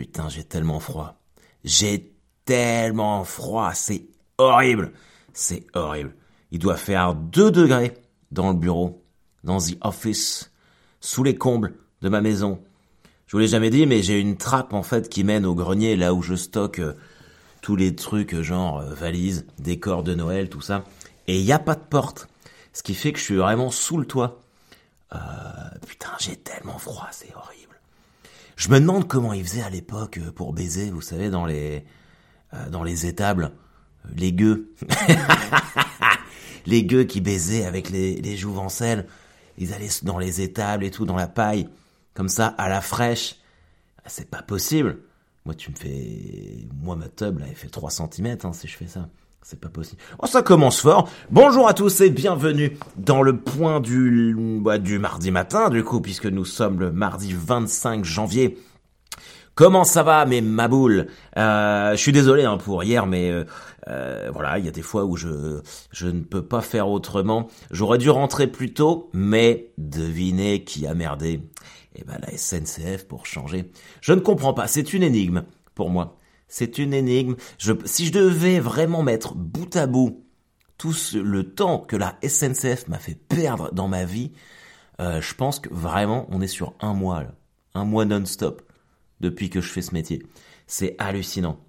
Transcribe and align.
Putain, 0.00 0.30
j'ai 0.30 0.44
tellement 0.44 0.80
froid. 0.80 1.20
J'ai 1.62 2.14
tellement 2.46 3.22
froid, 3.22 3.72
c'est 3.74 4.06
horrible. 4.38 4.92
C'est 5.34 5.66
horrible. 5.74 6.14
Il 6.52 6.58
doit 6.58 6.78
faire 6.78 7.14
2 7.14 7.50
degrés 7.50 7.92
dans 8.30 8.48
le 8.48 8.56
bureau, 8.56 9.04
dans 9.44 9.58
the 9.58 9.76
office, 9.82 10.52
sous 11.02 11.22
les 11.22 11.34
combles 11.34 11.74
de 12.00 12.08
ma 12.08 12.22
maison. 12.22 12.62
Je 13.26 13.32
vous 13.32 13.40
l'ai 13.40 13.46
jamais 13.46 13.68
dit, 13.68 13.84
mais 13.84 14.00
j'ai 14.00 14.18
une 14.18 14.38
trappe 14.38 14.72
en 14.72 14.82
fait 14.82 15.10
qui 15.10 15.22
mène 15.22 15.44
au 15.44 15.54
grenier, 15.54 15.96
là 15.96 16.14
où 16.14 16.22
je 16.22 16.34
stocke 16.34 16.78
euh, 16.78 16.94
tous 17.60 17.76
les 17.76 17.94
trucs 17.94 18.32
euh, 18.32 18.42
genre 18.42 18.78
euh, 18.78 18.94
valises, 18.94 19.46
décors 19.58 20.02
de 20.02 20.14
Noël, 20.14 20.48
tout 20.48 20.62
ça. 20.62 20.82
Et 21.26 21.38
il 21.38 21.44
n'y 21.44 21.52
a 21.52 21.58
pas 21.58 21.74
de 21.74 21.84
porte. 21.84 22.26
Ce 22.72 22.82
qui 22.82 22.94
fait 22.94 23.12
que 23.12 23.18
je 23.18 23.24
suis 23.24 23.36
vraiment 23.36 23.70
sous 23.70 23.98
le 23.98 24.06
toit. 24.06 24.40
Putain, 25.86 26.12
j'ai 26.18 26.36
tellement 26.36 26.78
froid, 26.78 27.08
c'est 27.10 27.34
horrible. 27.34 27.69
Je 28.60 28.68
me 28.68 28.78
demande 28.78 29.08
comment 29.08 29.32
ils 29.32 29.42
faisaient 29.42 29.62
à 29.62 29.70
l'époque 29.70 30.20
pour 30.34 30.52
baiser, 30.52 30.90
vous 30.90 31.00
savez, 31.00 31.30
dans 31.30 31.46
les 31.46 31.82
dans 32.70 32.82
les 32.82 33.06
étables, 33.06 33.52
les 34.14 34.34
gueux. 34.34 34.74
les 36.66 36.84
gueux 36.84 37.04
qui 37.04 37.22
baisaient 37.22 37.64
avec 37.64 37.88
les, 37.88 38.20
les 38.20 38.36
jouvencelles. 38.36 39.06
Ils 39.56 39.72
allaient 39.72 39.88
dans 40.02 40.18
les 40.18 40.42
étables 40.42 40.84
et 40.84 40.90
tout, 40.90 41.06
dans 41.06 41.16
la 41.16 41.26
paille 41.26 41.70
comme 42.12 42.28
ça, 42.28 42.48
à 42.48 42.68
la 42.68 42.82
fraîche. 42.82 43.36
Ah, 44.04 44.08
c'est 44.10 44.28
pas 44.28 44.42
possible. 44.42 44.98
Moi, 45.46 45.54
tu 45.54 45.70
me 45.70 45.76
fais... 45.76 46.68
Moi, 46.82 46.96
ma 46.96 47.08
tub, 47.08 47.38
là, 47.38 47.46
elle 47.48 47.56
fait 47.56 47.70
3 47.70 47.90
cm 47.90 48.36
hein, 48.44 48.52
si 48.52 48.68
je 48.68 48.76
fais 48.76 48.88
ça. 48.88 49.08
C'est 49.42 49.58
pas 49.58 49.68
possible. 49.68 50.00
Oh, 50.18 50.26
ça 50.26 50.42
commence 50.42 50.80
fort. 50.80 51.08
Bonjour 51.30 51.66
à 51.66 51.72
tous 51.74 52.02
et 52.02 52.10
bienvenue 52.10 52.76
dans 52.98 53.22
le 53.22 53.38
point 53.38 53.80
du, 53.80 54.34
bah, 54.60 54.78
du 54.78 54.98
mardi 54.98 55.30
matin, 55.30 55.70
du 55.70 55.82
coup, 55.82 56.00
puisque 56.00 56.26
nous 56.26 56.44
sommes 56.44 56.78
le 56.78 56.92
mardi 56.92 57.32
25 57.32 58.04
janvier. 58.04 58.58
Comment 59.54 59.84
ça 59.84 60.02
va, 60.02 60.26
mes 60.26 60.42
maboules? 60.42 61.06
Euh, 61.38 61.92
Je 61.92 61.96
suis 61.96 62.12
désolé 62.12 62.44
hein, 62.44 62.58
pour 62.58 62.84
hier, 62.84 63.06
mais 63.06 63.30
euh, 63.30 63.44
euh, 63.88 64.30
voilà, 64.32 64.58
il 64.58 64.64
y 64.66 64.68
a 64.68 64.72
des 64.72 64.82
fois 64.82 65.04
où 65.04 65.16
je 65.16 65.60
je 65.90 66.06
ne 66.06 66.20
peux 66.20 66.44
pas 66.44 66.60
faire 66.60 66.88
autrement. 66.88 67.48
J'aurais 67.70 67.98
dû 67.98 68.10
rentrer 68.10 68.46
plus 68.46 68.72
tôt, 68.74 69.10
mais 69.14 69.72
devinez 69.78 70.64
qui 70.64 70.86
a 70.86 70.94
merdé? 70.94 71.40
Eh 71.96 72.04
ben 72.04 72.18
la 72.20 72.36
SNCF 72.36 73.08
pour 73.08 73.26
changer. 73.26 73.70
Je 74.00 74.12
ne 74.12 74.20
comprends 74.20 74.54
pas, 74.54 74.66
c'est 74.68 74.92
une 74.92 75.02
énigme 75.02 75.44
pour 75.74 75.90
moi. 75.90 76.19
C'est 76.50 76.78
une 76.78 76.92
énigme. 76.92 77.36
Si 77.84 78.06
je 78.06 78.12
devais 78.12 78.58
vraiment 78.58 79.02
mettre 79.02 79.34
bout 79.34 79.74
à 79.76 79.86
bout 79.86 80.26
tout 80.76 80.94
le 81.14 81.54
temps 81.54 81.78
que 81.78 81.96
la 81.96 82.18
SNCF 82.26 82.88
m'a 82.88 82.98
fait 82.98 83.14
perdre 83.14 83.72
dans 83.72 83.86
ma 83.86 84.04
vie, 84.04 84.32
euh, 85.00 85.20
je 85.20 85.34
pense 85.34 85.60
que 85.60 85.72
vraiment 85.72 86.26
on 86.30 86.40
est 86.40 86.48
sur 86.48 86.74
un 86.80 86.92
mois, 86.92 87.22
là. 87.22 87.34
un 87.74 87.84
mois 87.84 88.04
non-stop 88.04 88.62
depuis 89.20 89.48
que 89.48 89.60
je 89.60 89.70
fais 89.70 89.80
ce 89.80 89.94
métier. 89.94 90.26
C'est 90.66 90.96
hallucinant. 90.98 91.60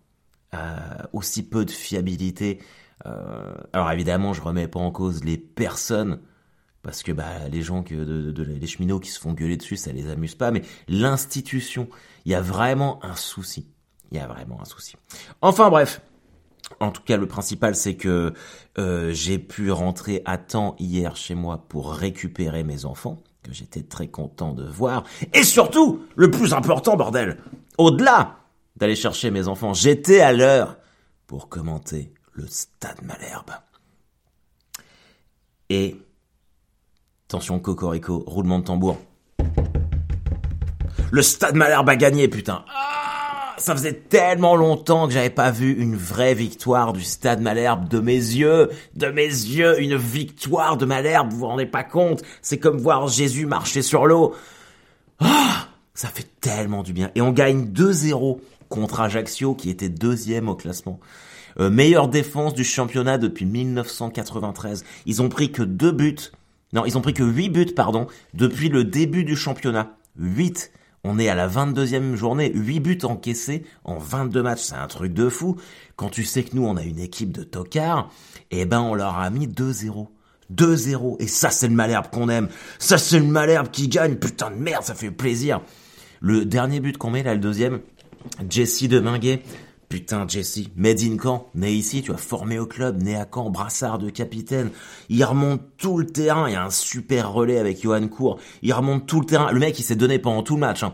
Euh, 0.53 0.75
aussi 1.13 1.47
peu 1.47 1.63
de 1.63 1.71
fiabilité. 1.71 2.59
Euh, 3.05 3.53
alors 3.73 3.91
évidemment, 3.91 4.33
je 4.33 4.41
remets 4.41 4.67
pas 4.67 4.79
en 4.79 4.91
cause 4.91 5.23
les 5.23 5.37
personnes 5.37 6.19
parce 6.81 7.03
que 7.03 7.11
bah 7.11 7.47
les 7.49 7.61
gens 7.61 7.83
de, 7.83 8.43
les 8.43 8.67
cheminots 8.67 8.99
qui 8.99 9.11
se 9.11 9.19
font 9.19 9.33
gueuler 9.33 9.57
dessus, 9.57 9.77
ça 9.77 9.91
les 9.91 10.09
amuse 10.09 10.35
pas. 10.35 10.49
Mais 10.49 10.63
l'institution, 10.87 11.87
il 12.25 12.31
y 12.31 12.35
a 12.35 12.41
vraiment 12.41 13.03
un 13.05 13.15
souci. 13.15 13.67
Il 14.11 14.17
y 14.17 14.19
a 14.19 14.27
vraiment 14.27 14.61
un 14.61 14.65
souci. 14.65 14.95
Enfin 15.41 15.69
bref. 15.69 16.01
En 16.79 16.91
tout 16.91 17.01
cas, 17.01 17.17
le 17.17 17.27
principal, 17.27 17.75
c'est 17.75 17.95
que 17.95 18.33
euh, 18.77 19.11
j'ai 19.13 19.39
pu 19.39 19.71
rentrer 19.71 20.21
à 20.25 20.37
temps 20.37 20.75
hier 20.79 21.15
chez 21.15 21.35
moi 21.35 21.65
pour 21.67 21.93
récupérer 21.93 22.63
mes 22.63 22.85
enfants, 22.85 23.17
que 23.43 23.51
j'étais 23.53 23.83
très 23.83 24.07
content 24.07 24.53
de 24.53 24.65
voir. 24.65 25.03
Et 25.33 25.43
surtout, 25.43 26.05
le 26.15 26.31
plus 26.31 26.53
important, 26.53 26.95
bordel, 26.95 27.37
au-delà 27.77 28.37
d'aller 28.77 28.95
chercher 28.95 29.31
mes 29.31 29.49
enfants, 29.49 29.73
j'étais 29.73 30.21
à 30.21 30.31
l'heure 30.31 30.77
pour 31.27 31.49
commenter 31.49 32.13
le 32.33 32.47
Stade 32.47 33.01
Malherbe. 33.03 33.51
Et 35.69 35.97
Attention, 37.31 37.59
Cocorico, 37.59 38.25
roulement 38.27 38.59
de 38.59 38.65
tambour. 38.65 38.97
Le 41.11 41.21
Stade 41.21 41.55
Malherbe 41.55 41.87
a 41.87 41.95
gagné, 41.95 42.27
putain. 42.27 42.65
Ah, 42.67 43.00
ça 43.61 43.75
faisait 43.75 43.93
tellement 43.93 44.55
longtemps 44.55 45.07
que 45.07 45.13
j'avais 45.13 45.29
pas 45.29 45.51
vu 45.51 45.73
une 45.73 45.95
vraie 45.95 46.33
victoire 46.33 46.93
du 46.93 47.03
Stade 47.03 47.41
Malherbe 47.41 47.87
de 47.87 47.99
mes 47.99 48.13
yeux, 48.13 48.69
de 48.95 49.07
mes 49.07 49.27
yeux, 49.27 49.81
une 49.81 49.95
victoire 49.95 50.77
de 50.77 50.85
Malherbe, 50.85 51.31
vous 51.31 51.39
vous 51.39 51.47
rendez 51.47 51.65
pas 51.65 51.83
compte 51.83 52.23
C'est 52.41 52.57
comme 52.57 52.77
voir 52.77 53.07
Jésus 53.07 53.45
marcher 53.45 53.81
sur 53.81 54.05
l'eau. 54.05 54.35
Ah, 55.19 55.67
ça 55.93 56.07
fait 56.07 56.27
tellement 56.41 56.83
du 56.83 56.93
bien. 56.93 57.11
Et 57.15 57.21
on 57.21 57.31
gagne 57.31 57.65
2-0 57.65 58.39
contre 58.69 59.01
Ajaccio 59.01 59.53
qui 59.53 59.69
était 59.69 59.89
deuxième 59.89 60.49
au 60.49 60.55
classement. 60.55 60.99
Euh, 61.59 61.69
meilleure 61.69 62.07
défense 62.07 62.53
du 62.53 62.63
championnat 62.63 63.17
depuis 63.17 63.45
1993. 63.45 64.83
Ils 65.05 65.21
ont 65.21 65.29
pris 65.29 65.51
que 65.51 65.63
deux 65.63 65.91
buts 65.91 66.31
non, 66.73 66.85
ils 66.85 66.97
ont 66.97 67.01
pris 67.01 67.13
que 67.13 67.23
8 67.23 67.49
buts, 67.49 67.73
pardon, 67.75 68.07
depuis 68.33 68.69
le 68.69 68.83
début 68.83 69.23
du 69.23 69.35
championnat. 69.35 69.97
8. 70.17 70.71
On 71.03 71.17
est 71.17 71.29
à 71.29 71.35
la 71.35 71.47
22e 71.47 72.15
journée, 72.15 72.51
8 72.53 72.79
buts 72.79 72.99
encaissés 73.03 73.63
en 73.83 73.97
22 73.97 74.43
matchs, 74.43 74.61
c'est 74.61 74.75
un 74.75 74.87
truc 74.87 75.13
de 75.13 75.29
fou. 75.29 75.57
Quand 75.95 76.09
tu 76.09 76.23
sais 76.23 76.43
que 76.43 76.55
nous, 76.55 76.65
on 76.65 76.77
a 76.77 76.83
une 76.83 76.99
équipe 76.99 77.31
de 77.31 77.43
tocards, 77.43 78.11
eh 78.51 78.65
ben, 78.65 78.81
on 78.81 78.93
leur 78.93 79.17
a 79.17 79.29
mis 79.31 79.47
2-0. 79.47 80.07
2-0. 80.53 81.15
Et 81.19 81.27
ça, 81.27 81.49
c'est 81.49 81.67
le 81.67 81.73
Malherbe 81.73 82.09
qu'on 82.11 82.29
aime. 82.29 82.49
Ça, 82.77 82.97
c'est 82.97 83.19
le 83.19 83.25
Malherbe 83.25 83.69
qui 83.71 83.87
gagne. 83.87 84.15
Putain 84.15 84.51
de 84.51 84.55
merde, 84.55 84.83
ça 84.83 84.93
fait 84.93 85.11
plaisir. 85.11 85.61
Le 86.19 86.45
dernier 86.45 86.79
but 86.79 86.97
qu'on 86.97 87.09
met, 87.09 87.23
là, 87.23 87.33
le 87.33 87.39
deuxième, 87.39 87.79
Jesse 88.47 88.83
Deminguet, 88.83 89.41
Putain, 89.91 90.25
Jesse, 90.25 90.69
made 90.77 91.01
in 91.01 91.17
Caen, 91.21 91.49
né 91.53 91.69
ici, 91.69 92.01
tu 92.01 92.13
as 92.13 92.17
formé 92.17 92.57
au 92.57 92.65
club, 92.65 93.03
né 93.03 93.17
à 93.17 93.27
Caen, 93.29 93.49
brassard 93.49 93.97
de 93.97 94.09
capitaine. 94.09 94.69
Il 95.09 95.21
remonte 95.21 95.59
tout 95.75 95.97
le 95.97 96.05
terrain, 96.05 96.47
il 96.47 96.53
y 96.53 96.55
a 96.55 96.63
un 96.63 96.69
super 96.69 97.33
relais 97.33 97.59
avec 97.59 97.81
Johan 97.81 98.07
Cour. 98.07 98.39
Il 98.61 98.71
remonte 98.71 99.05
tout 99.05 99.19
le 99.19 99.25
terrain. 99.25 99.51
Le 99.51 99.59
mec, 99.59 99.77
il 99.77 99.83
s'est 99.83 99.97
donné 99.97 100.17
pendant 100.17 100.43
tout 100.43 100.55
le 100.55 100.61
match. 100.61 100.85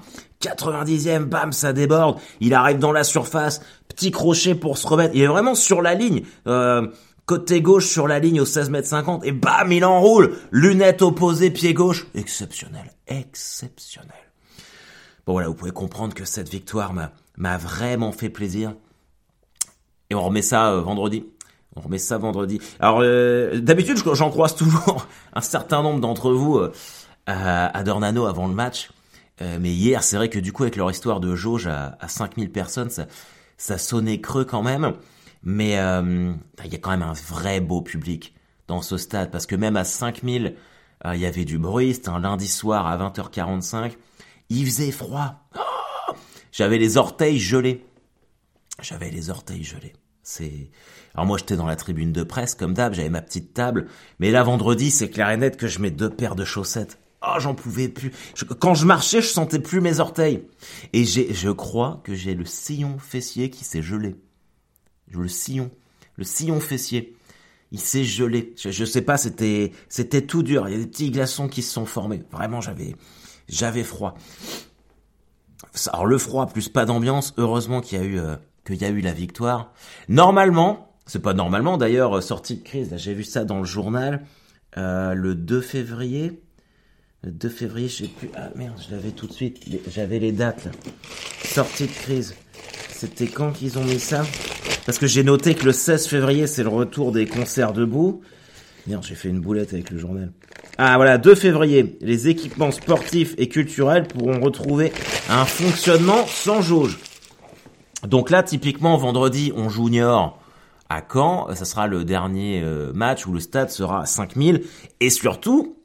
90e, 0.42 1.10
hein. 1.10 1.20
bam, 1.20 1.52
ça 1.52 1.74
déborde. 1.74 2.20
Il 2.42 2.56
arrive 2.56 2.80
dans 2.80 2.92
la 2.92 3.04
surface, 3.04 3.62
petit 3.88 4.10
crochet 4.10 4.56
pour 4.56 4.80
se 4.80 4.88
remettre. 4.88 5.14
Il 5.14 5.22
est 5.22 5.28
vraiment 5.28 5.54
sur 5.54 5.84
la 5.84 5.94
ligne. 5.94 6.24
Euh, 6.48 6.88
côté 7.28 7.62
gauche 7.62 7.86
sur 7.86 8.08
la 8.08 8.18
ligne 8.18 8.42
au 8.42 8.46
16 8.46 8.72
mètres 8.72 8.88
50 8.88 9.24
et 9.28 9.32
bam, 9.32 9.72
il 9.72 9.86
enroule. 9.86 10.38
Lunettes 10.50 11.04
opposées, 11.04 11.52
pied 11.52 11.76
gauche. 11.76 12.08
Exceptionnel, 12.16 12.92
exceptionnel. 13.06 14.10
Bon 15.28 15.34
voilà, 15.34 15.50
vous 15.50 15.54
pouvez 15.54 15.70
comprendre 15.70 16.16
que 16.16 16.26
cette 16.26 16.50
victoire 16.50 16.96
m'a 17.38 17.58
vraiment 17.60 18.12
fait 18.12 18.30
plaisir. 18.30 18.74
Et 20.10 20.16
on 20.16 20.24
remet 20.24 20.42
ça 20.42 20.72
euh, 20.72 20.82
vendredi. 20.82 21.26
On 21.76 21.82
remet 21.82 21.98
ça 21.98 22.18
vendredi. 22.18 22.60
Alors 22.80 23.00
euh, 23.02 23.60
d'habitude, 23.60 23.98
j'en 24.14 24.30
croise 24.30 24.56
toujours 24.56 25.06
un 25.34 25.42
certain 25.42 25.84
nombre 25.84 26.00
d'entre 26.00 26.32
vous 26.32 26.58
euh, 26.58 26.72
à, 27.26 27.84
Dornano 27.84 28.26
avant 28.26 28.48
le 28.48 28.54
match. 28.54 28.90
mais 29.42 29.70
hier, 29.70 30.02
c'est 30.04 30.16
vrai 30.16 30.30
que 30.30 30.40
du 30.40 30.54
coup, 30.54 30.64
avec 30.64 30.76
leur 30.76 30.90
histoire 30.90 31.20
de 31.20 31.36
jauge 31.36 31.68
à, 31.68 31.98
à 32.00 32.08
5000 32.08 32.52
personnes, 32.52 32.90
ça, 32.90 33.06
ça 33.58 33.78
sonnait 33.78 34.22
creux 34.22 34.46
quand 34.46 34.64
même. 34.64 34.94
Mais 35.44 35.74
il 35.74 36.72
y 36.72 36.76
a 36.76 36.80
quand 36.80 36.90
même 36.90 37.04
un 37.04 37.14
vrai 37.14 37.60
beau 37.60 37.82
public 37.82 38.34
dans 38.68 38.82
ce 38.82 38.98
stade. 38.98 39.30
Parce 39.30 39.46
que 39.46 39.56
même 39.56 39.76
à 39.76 39.84
5000, 39.84 40.56
il 41.06 41.20
y 41.20 41.26
avait 41.26 41.46
du 41.46 41.60
bruit. 41.60 41.94
C'était 41.94 42.10
un 42.10 42.20
lundi 42.20 42.48
soir 42.48 42.88
à 42.88 42.98
20h45. 42.98 43.92
Il 44.50 44.66
faisait 44.66 44.92
froid. 44.92 45.36
Oh 45.56 46.14
J'avais 46.52 46.78
les 46.78 46.98
orteils 46.98 47.40
gelés. 47.40 47.86
J'avais 48.82 49.10
les 49.10 49.30
orteils 49.30 49.64
gelés. 49.64 49.94
C'est 50.24 50.70
alors 51.14 51.26
moi 51.26 51.38
j'étais 51.38 51.56
dans 51.56 51.66
la 51.66 51.78
tribune 51.78 52.12
de 52.12 52.24
presse 52.24 52.54
comme 52.54 52.74
d'hab, 52.74 52.94
j'avais 52.94 53.10
ma 53.10 53.22
petite 53.22 53.54
table, 53.54 53.88
mais 54.20 54.30
là 54.30 54.44
vendredi 54.44 54.92
c'est 54.92 55.10
clair 55.10 55.30
et 55.30 55.38
net 55.38 55.56
que 55.56 55.68
je 55.68 55.80
mets 55.80 55.90
deux 55.90 56.10
paires 56.10 56.36
de 56.36 56.44
chaussettes. 56.44 57.00
Oh 57.24 57.40
j'en 57.40 57.56
pouvais 57.56 57.88
plus. 57.88 58.12
quand 58.60 58.74
je 58.74 58.86
marchais 58.86 59.22
je 59.22 59.28
sentais 59.28 59.60
plus 59.60 59.80
mes 59.80 60.02
orteils 60.02 60.44
et 60.92 61.06
j'ai 61.06 61.34
je 61.34 61.50
crois 61.50 62.02
que 62.04 62.14
j'ai 62.14 62.36
le 62.36 62.44
sillon 62.44 63.00
fessier 63.00 63.50
qui 63.50 63.64
s'est 63.64 63.82
gelé. 63.82 64.16
Le 65.10 65.30
sillon, 65.30 65.72
le 66.18 66.26
sillon 66.26 66.60
fessier, 66.60 67.16
il 67.72 67.80
s'est 67.80 68.04
gelé. 68.04 68.54
Je, 68.58 68.70
je 68.70 68.86
sais 68.86 69.02
pas, 69.02 69.18
c'était 69.18 69.72
c'était 69.88 70.22
tout 70.22 70.44
dur. 70.44 70.68
Il 70.68 70.74
y 70.74 70.76
a 70.76 70.80
des 70.80 70.88
petits 70.88 71.12
glaçons 71.12 71.48
qui 71.48 71.62
se 71.62 71.72
sont 71.72 71.86
formés. 71.86 72.24
Vraiment 72.32 72.60
j'avais 72.60 72.96
j'avais 73.48 73.84
froid. 73.84 74.16
Alors 75.94 76.06
le 76.06 76.18
froid 76.18 76.48
plus 76.48 76.70
pas 76.70 76.86
d'ambiance. 76.86 77.34
Heureusement 77.38 77.82
qu'il 77.82 77.98
y 77.98 78.02
a 78.02 78.06
eu 78.06 78.20
euh, 78.20 78.36
qu'il 78.68 78.82
y 78.82 78.86
a 78.86 78.90
eu 78.90 79.02
la 79.02 79.14
victoire. 79.14 79.74
Normalement, 80.10 80.94
c'est 81.06 81.22
pas 81.22 81.34
normalement 81.34 81.78
d'ailleurs, 81.78 82.18
euh, 82.18 82.22
sortie 82.22 82.58
de 82.58 82.64
crise, 82.64 82.94
j'ai 82.98 83.14
vu 83.14 83.24
ça 83.24 83.46
dans 83.46 83.60
le 83.60 83.66
journal, 83.66 84.26
euh, 84.78 85.14
le 85.14 85.36
2 85.36 85.62
février. 85.62 86.42
Le 87.24 87.32
2 87.32 87.50
février, 87.50 87.88
je 87.88 88.04
sais 88.04 88.10
plus. 88.10 88.30
Ah 88.36 88.50
merde, 88.56 88.76
je 88.88 88.94
l'avais 88.94 89.10
tout 89.12 89.26
de 89.26 89.34
suite. 89.34 89.64
J'avais 89.90 90.20
les 90.20 90.32
dates 90.32 90.66
là. 90.66 90.72
Sortie 91.44 91.88
de 91.88 91.92
crise. 91.92 92.36
C'était 92.90 93.28
quand 93.28 93.52
qu'ils 93.52 93.80
ont 93.80 93.84
mis 93.84 94.00
ça? 94.00 94.24
Parce 94.86 95.00
que 95.00 95.08
j'ai 95.08 95.24
noté 95.24 95.56
que 95.56 95.66
le 95.66 95.72
16 95.72 96.08
février, 96.08 96.46
c'est 96.46 96.64
le 96.64 96.70
retour 96.70 97.12
des 97.12 97.26
concerts 97.26 97.74
debout. 97.74 98.22
Merde, 98.86 99.04
j'ai 99.04 99.16
fait 99.16 99.30
une 99.30 99.40
boulette 99.40 99.74
avec 99.74 99.90
le 99.90 99.98
journal. 99.98 100.32
Ah 100.78 100.96
voilà, 100.96 101.18
2 101.18 101.34
février, 101.34 101.98
les 102.02 102.28
équipements 102.28 102.72
sportifs 102.72 103.34
et 103.38 103.50
culturels 103.50 104.08
pourront 104.08 104.40
retrouver 104.40 104.94
un 105.30 105.46
fonctionnement 105.46 106.26
sans 106.28 106.62
jauge. 106.62 107.00
Donc 108.04 108.30
là, 108.30 108.44
typiquement, 108.44 108.98
vendredi, 108.98 109.52
on 109.56 109.70
junior 109.70 110.40
à 110.90 111.02
Caen. 111.12 111.54
Ça 111.56 111.66
sera 111.66 111.88
le 111.88 112.06
dernier 112.06 112.62
euh, 112.62 112.94
match 112.94 113.26
où 113.26 113.34
le 113.34 113.40
stade 113.40 113.70
sera 113.70 114.02
à 114.02 114.06
5000. 114.06 114.64
Et 115.00 115.10
surtout, 115.10 115.78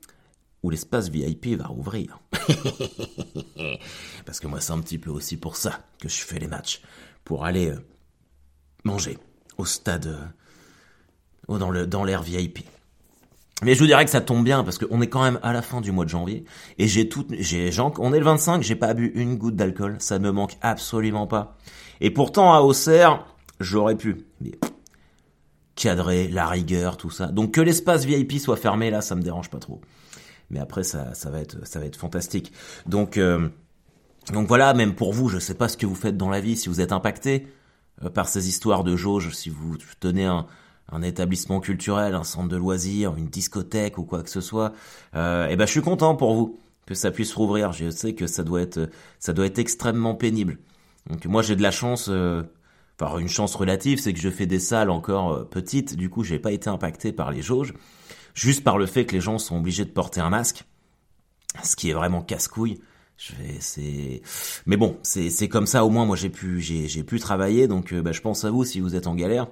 où 0.63 0.71
l'espace 0.71 1.09
VIP 1.09 1.59
va 1.59 1.67
rouvrir. 1.67 2.21
Parce 4.27 4.41
que 4.41 4.47
moi, 4.47 4.61
c'est 4.61 4.73
un 4.73 4.81
petit 4.81 4.99
peu 4.99 5.11
aussi 5.11 5.37
pour 5.37 5.57
ça 5.57 5.81
que 6.01 6.09
je 6.09 6.23
fais 6.23 6.39
les 6.39 6.47
matchs. 6.47 6.83
Pour 7.25 7.45
aller 7.45 7.71
euh, 7.71 7.85
manger 8.85 9.19
au 9.59 9.65
stade, 9.65 10.07
euh, 11.49 11.87
dans 11.87 12.05
l'air 12.05 12.23
VIP. 12.23 12.61
Mais 13.63 13.75
je 13.75 13.81
vous 13.81 13.87
dirais 13.87 14.05
que 14.05 14.11
ça 14.11 14.21
tombe 14.21 14.45
bien 14.45 14.65
parce 14.65 14.77
qu'on 14.79 15.01
est 15.03 15.09
quand 15.09 15.23
même 15.23 15.39
à 15.43 15.53
la 15.53 15.63
fin 15.63 15.81
du 15.81 15.93
mois 15.93 16.05
de 16.05 16.11
janvier 16.11 16.45
et 16.79 16.89
j'ai 16.89 17.09
tout, 17.09 17.25
j'ai, 17.31 17.71
on 17.79 18.13
est 18.13 18.19
le 18.19 18.25
25, 18.25 18.61
j'ai 18.61 18.75
pas 18.75 18.93
bu 18.93 19.13
une 19.15 19.37
goutte 19.37 19.55
d'alcool, 19.55 19.97
ça 20.01 20.19
ne 20.19 20.25
me 20.25 20.33
manque 20.33 20.57
absolument 20.63 21.29
pas. 21.29 21.57
Et 22.03 22.11
pourtant 22.11 22.53
à 22.53 22.61
Auxerre, 22.61 23.25
j'aurais 23.61 23.97
pu. 23.97 24.27
Cadrer, 25.77 26.29
la 26.29 26.49
rigueur, 26.49 26.97
tout 26.97 27.11
ça. 27.11 27.29
Donc 27.29 27.55
que 27.55 27.61
l'espace 27.61 28.05
VIP 28.05 28.39
soit 28.39 28.57
fermé 28.57 28.91
là, 28.91 29.01
ça 29.01 29.15
me 29.15 29.23
dérange 29.23 29.49
pas 29.49 29.59
trop. 29.59 29.81
Mais 30.51 30.59
après 30.59 30.83
ça, 30.83 31.15
ça 31.15 31.31
va 31.31 31.41
être, 31.41 31.67
ça 31.67 31.79
va 31.79 31.87
être 31.87 31.97
fantastique. 31.97 32.53
Donc 32.87 33.17
euh, 33.17 33.49
donc 34.33 34.49
voilà, 34.49 34.75
même 34.75 34.95
pour 34.95 35.13
vous, 35.13 35.29
je 35.29 35.39
sais 35.39 35.55
pas 35.55 35.69
ce 35.69 35.77
que 35.77 35.87
vous 35.87 35.95
faites 35.95 36.17
dans 36.17 36.29
la 36.29 36.41
vie, 36.41 36.57
si 36.57 36.69
vous 36.69 36.81
êtes 36.81 36.93
impacté 36.93 37.47
euh, 38.05 38.11
par 38.11 38.29
ces 38.29 38.49
histoires 38.49 38.83
de 38.83 38.97
jauge, 38.97 39.33
si 39.33 39.49
vous 39.49 39.77
tenez 40.01 40.27
un 40.27 41.03
établissement 41.03 41.61
culturel, 41.61 42.15
un 42.15 42.25
centre 42.25 42.49
de 42.49 42.57
loisirs, 42.57 43.15
une 43.17 43.29
discothèque 43.29 43.97
ou 43.97 44.03
quoi 44.03 44.25
que 44.25 44.31
ce 44.31 44.41
soit, 44.41 44.73
euh, 45.15 45.47
eh 45.49 45.57
ben 45.57 45.67
je 45.67 45.71
suis 45.71 45.83
content 45.83 46.17
pour 46.17 46.35
vous 46.35 46.59
que 46.85 46.95
ça 46.95 47.13
puisse 47.13 47.33
rouvrir. 47.33 47.73
Je 47.73 47.91
sais 47.91 48.15
que 48.15 48.27
ça 48.27 48.43
doit 48.43 48.61
être 48.61 48.91
ça 49.21 49.33
doit 49.33 49.47
être 49.47 49.61
extrêmement 49.61 50.17
pénible. 50.17 50.59
Donc 51.09 51.25
moi 51.27 51.43
j'ai 51.43 51.57
de 51.57 51.63
la 51.63 51.71
chance, 51.71 52.09
euh, 52.09 52.43
enfin 53.01 53.19
une 53.19 53.29
chance 53.29 53.55
relative, 53.55 53.99
c'est 53.99 54.13
que 54.13 54.21
je 54.21 54.31
fais 54.31 54.47
des 54.47 54.61
salles 54.61 54.91
encore 54.91 55.33
euh, 55.33 55.45
petites. 55.45 55.97
Du 55.97 56.09
coup 56.09 56.25
j'ai 56.25 56.39
pas 56.39 56.53
été 56.53 56.69
impacté 56.71 57.13
par 57.13 57.31
les 57.31 57.43
jauges, 57.43 57.75
juste 58.35 58.65
par 58.65 58.79
le 58.79 58.87
fait 58.87 59.05
que 59.07 59.13
les 59.13 59.21
gens 59.21 59.39
sont 59.39 59.57
obligés 59.57 59.85
de 59.85 59.91
porter 59.91 60.21
un 60.21 60.31
masque, 60.31 60.65
ce 61.63 61.77
qui 61.77 61.91
est 61.91 61.95
vraiment 61.95 62.23
casse-couille. 62.23 62.81
Je 63.19 63.33
vais, 63.37 63.57
c'est, 63.61 64.23
mais 64.67 64.77
bon, 64.77 64.97
c'est 65.03 65.49
comme 65.49 65.67
ça. 65.67 65.85
Au 65.85 65.91
moins, 65.91 66.05
moi, 66.05 66.17
j'ai 66.17 66.31
pu 66.31 66.61
j'ai 66.61 66.89
j'ai 66.89 67.05
pu 67.05 67.21
travailler. 67.21 67.69
Donc, 67.69 67.93
euh, 67.93 68.03
bah, 68.03 68.11
je 68.11 68.21
pense 68.21 68.45
à 68.45 68.51
vous 68.51 68.65
si 68.65 68.81
vous 68.81 68.97
êtes 68.97 69.07
en 69.07 69.15
galère. 69.15 69.47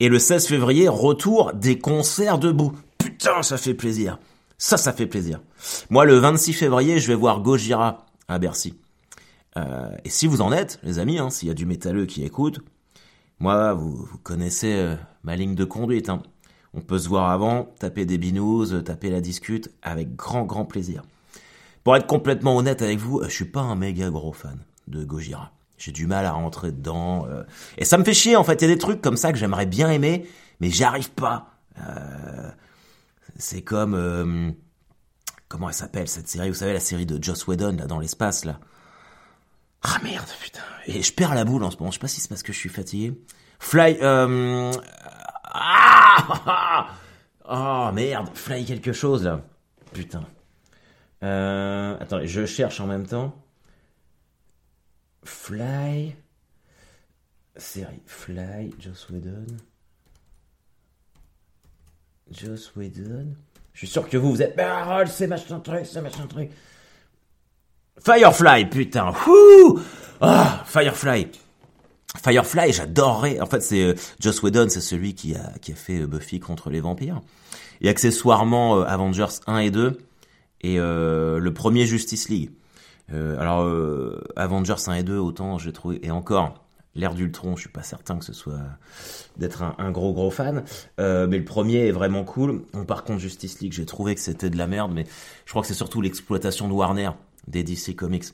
Et 0.00 0.08
le 0.08 0.18
16 0.18 0.46
février, 0.46 0.88
retour 0.88 1.52
des 1.52 1.78
concerts 1.78 2.38
debout. 2.38 2.72
Putain, 2.98 3.42
ça 3.42 3.58
fait 3.58 3.74
plaisir. 3.74 4.18
Ça, 4.56 4.76
ça 4.76 4.92
fait 4.92 5.06
plaisir. 5.06 5.40
Moi, 5.90 6.04
le 6.04 6.16
26 6.16 6.52
février, 6.54 7.00
je 7.00 7.08
vais 7.08 7.14
voir 7.14 7.40
Gojira 7.40 8.06
à 8.28 8.38
Bercy. 8.38 8.74
Euh, 9.56 9.90
et 10.04 10.10
si 10.10 10.26
vous 10.26 10.40
en 10.40 10.52
êtes, 10.52 10.78
les 10.82 10.98
amis, 10.98 11.18
hein, 11.18 11.30
s'il 11.30 11.48
y 11.48 11.50
a 11.50 11.54
du 11.54 11.66
métalleux 11.66 12.06
qui 12.06 12.24
écoute, 12.24 12.60
moi, 13.38 13.74
vous, 13.74 14.08
connaissez 14.22 14.72
euh, 14.74 14.96
ma 15.24 15.36
ligne 15.36 15.54
de 15.54 15.64
conduite. 15.64 16.08
Hein. 16.08 16.22
On 16.74 16.80
peut 16.80 16.98
se 16.98 17.08
voir 17.08 17.30
avant, 17.30 17.64
taper 17.78 18.06
des 18.06 18.18
binous, 18.18 18.80
taper 18.82 19.10
la 19.10 19.20
discute, 19.20 19.70
avec 19.82 20.16
grand, 20.16 20.44
grand 20.44 20.64
plaisir. 20.64 21.02
Pour 21.84 21.96
être 21.96 22.06
complètement 22.06 22.56
honnête 22.56 22.80
avec 22.80 22.98
vous, 22.98 23.22
je 23.24 23.28
suis 23.28 23.44
pas 23.44 23.60
un 23.60 23.74
méga 23.74 24.08
gros 24.10 24.32
fan 24.32 24.58
de 24.88 25.04
Gojira. 25.04 25.52
J'ai 25.78 25.90
du 25.90 26.06
mal 26.06 26.24
à 26.26 26.32
rentrer 26.32 26.70
dedans. 26.70 27.26
Euh. 27.28 27.42
et 27.76 27.84
ça 27.84 27.98
me 27.98 28.04
fait 28.04 28.14
chier, 28.14 28.36
en 28.36 28.44
fait. 28.44 28.54
Il 28.62 28.68
y 28.68 28.70
a 28.70 28.74
des 28.74 28.78
trucs 28.78 29.02
comme 29.02 29.16
ça 29.16 29.32
que 29.32 29.38
j'aimerais 29.38 29.66
bien 29.66 29.90
aimer, 29.90 30.28
mais 30.60 30.70
j'y 30.70 30.84
arrive 30.84 31.10
pas. 31.10 31.56
Euh, 31.80 32.50
c'est 33.36 33.62
comme... 33.62 33.94
Euh, 33.94 34.50
comment 35.48 35.68
elle 35.68 35.74
s'appelle, 35.74 36.06
cette 36.06 36.28
série? 36.28 36.48
Vous 36.48 36.54
savez, 36.54 36.72
la 36.72 36.80
série 36.80 37.04
de 37.04 37.22
Joss 37.22 37.48
Whedon, 37.48 37.76
là, 37.78 37.86
dans 37.86 37.98
l'espace, 37.98 38.44
là. 38.44 38.60
Ah 39.82 39.98
merde, 40.02 40.28
putain. 40.40 40.62
Et 40.86 41.02
je 41.02 41.12
perds 41.12 41.34
la 41.34 41.44
boule 41.44 41.64
en 41.64 41.70
ce 41.70 41.76
moment. 41.76 41.90
Je 41.90 41.94
sais 41.94 42.00
pas 42.00 42.08
si 42.08 42.20
c'est 42.20 42.28
parce 42.28 42.42
que 42.42 42.52
je 42.52 42.58
suis 42.58 42.68
fatigué. 42.68 43.12
Fly... 43.58 43.98
Ah 45.54 46.88
Oh 47.44 47.90
merde, 47.92 48.30
Fly 48.34 48.64
quelque 48.64 48.92
chose, 48.92 49.24
là. 49.24 49.42
Putain. 49.92 50.24
Euh, 51.22 51.96
attendez, 52.00 52.26
je 52.26 52.46
cherche 52.46 52.80
en 52.80 52.86
même 52.86 53.06
temps. 53.06 53.36
Fly. 55.24 56.14
Série. 57.56 58.02
Fly, 58.06 58.74
Joss 58.78 59.08
Whedon. 59.10 59.46
Joss 62.30 62.74
Whedon. 62.76 63.34
Je 63.72 63.78
suis 63.78 63.88
sûr 63.88 64.08
que 64.08 64.16
vous, 64.16 64.30
vous 64.30 64.42
êtes. 64.42 64.56
Mais 64.56 64.66
c'est 65.06 65.26
machin 65.26 65.60
truc, 65.60 65.84
c'est 65.84 66.00
machin 66.00 66.26
truc. 66.26 66.50
Firefly, 68.04 68.66
putain. 68.70 69.12
Wouh 69.26 69.80
Ah, 70.20 70.62
Firefly. 70.66 71.28
Firefly, 72.22 72.72
j'adorerais. 72.72 73.40
En 73.40 73.46
fait, 73.46 73.62
c'est 73.62 73.82
euh, 73.82 73.94
Joss 74.20 74.42
Whedon, 74.42 74.68
c'est 74.68 74.80
celui 74.80 75.14
qui 75.14 75.34
a, 75.34 75.52
qui 75.60 75.72
a 75.72 75.74
fait 75.74 76.00
euh, 76.00 76.06
Buffy 76.06 76.40
contre 76.40 76.70
les 76.70 76.80
vampires. 76.80 77.20
Et 77.80 77.88
accessoirement 77.88 78.76
euh, 78.78 78.84
Avengers 78.84 79.40
1 79.46 79.58
et 79.58 79.70
2 79.70 79.98
et 80.64 80.76
le 80.76 81.50
premier 81.52 81.86
Justice 81.86 82.28
League. 82.28 82.50
Euh, 83.12 83.38
alors, 83.38 83.62
euh, 83.62 84.22
Avengers 84.36 84.88
1 84.88 84.94
et 84.94 85.02
2, 85.02 85.16
autant 85.18 85.58
j'ai 85.58 85.72
trouvé, 85.72 86.00
et 86.02 86.10
encore, 86.10 86.64
l'ère 86.94 87.14
d'Ultron, 87.14 87.56
je 87.56 87.62
suis 87.62 87.70
pas 87.70 87.82
certain 87.82 88.18
que 88.18 88.24
ce 88.24 88.32
soit 88.32 88.60
d'être 89.36 89.62
un, 89.78 89.90
gros 89.90 90.12
gros 90.12 90.30
fan, 90.30 90.64
euh, 91.00 91.26
mais 91.26 91.38
le 91.38 91.44
premier 91.44 91.88
est 91.88 91.92
vraiment 91.92 92.24
cool. 92.24 92.62
par 92.86 93.04
contre, 93.04 93.20
Justice 93.20 93.60
League, 93.60 93.72
j'ai 93.72 93.86
trouvé 93.86 94.14
que 94.14 94.20
c'était 94.20 94.50
de 94.50 94.58
la 94.58 94.66
merde, 94.66 94.92
mais 94.94 95.04
je 95.44 95.50
crois 95.50 95.62
que 95.62 95.68
c'est 95.68 95.74
surtout 95.74 96.00
l'exploitation 96.00 96.68
de 96.68 96.72
Warner 96.72 97.10
des 97.48 97.62
DC 97.62 97.94
Comics. 97.96 98.24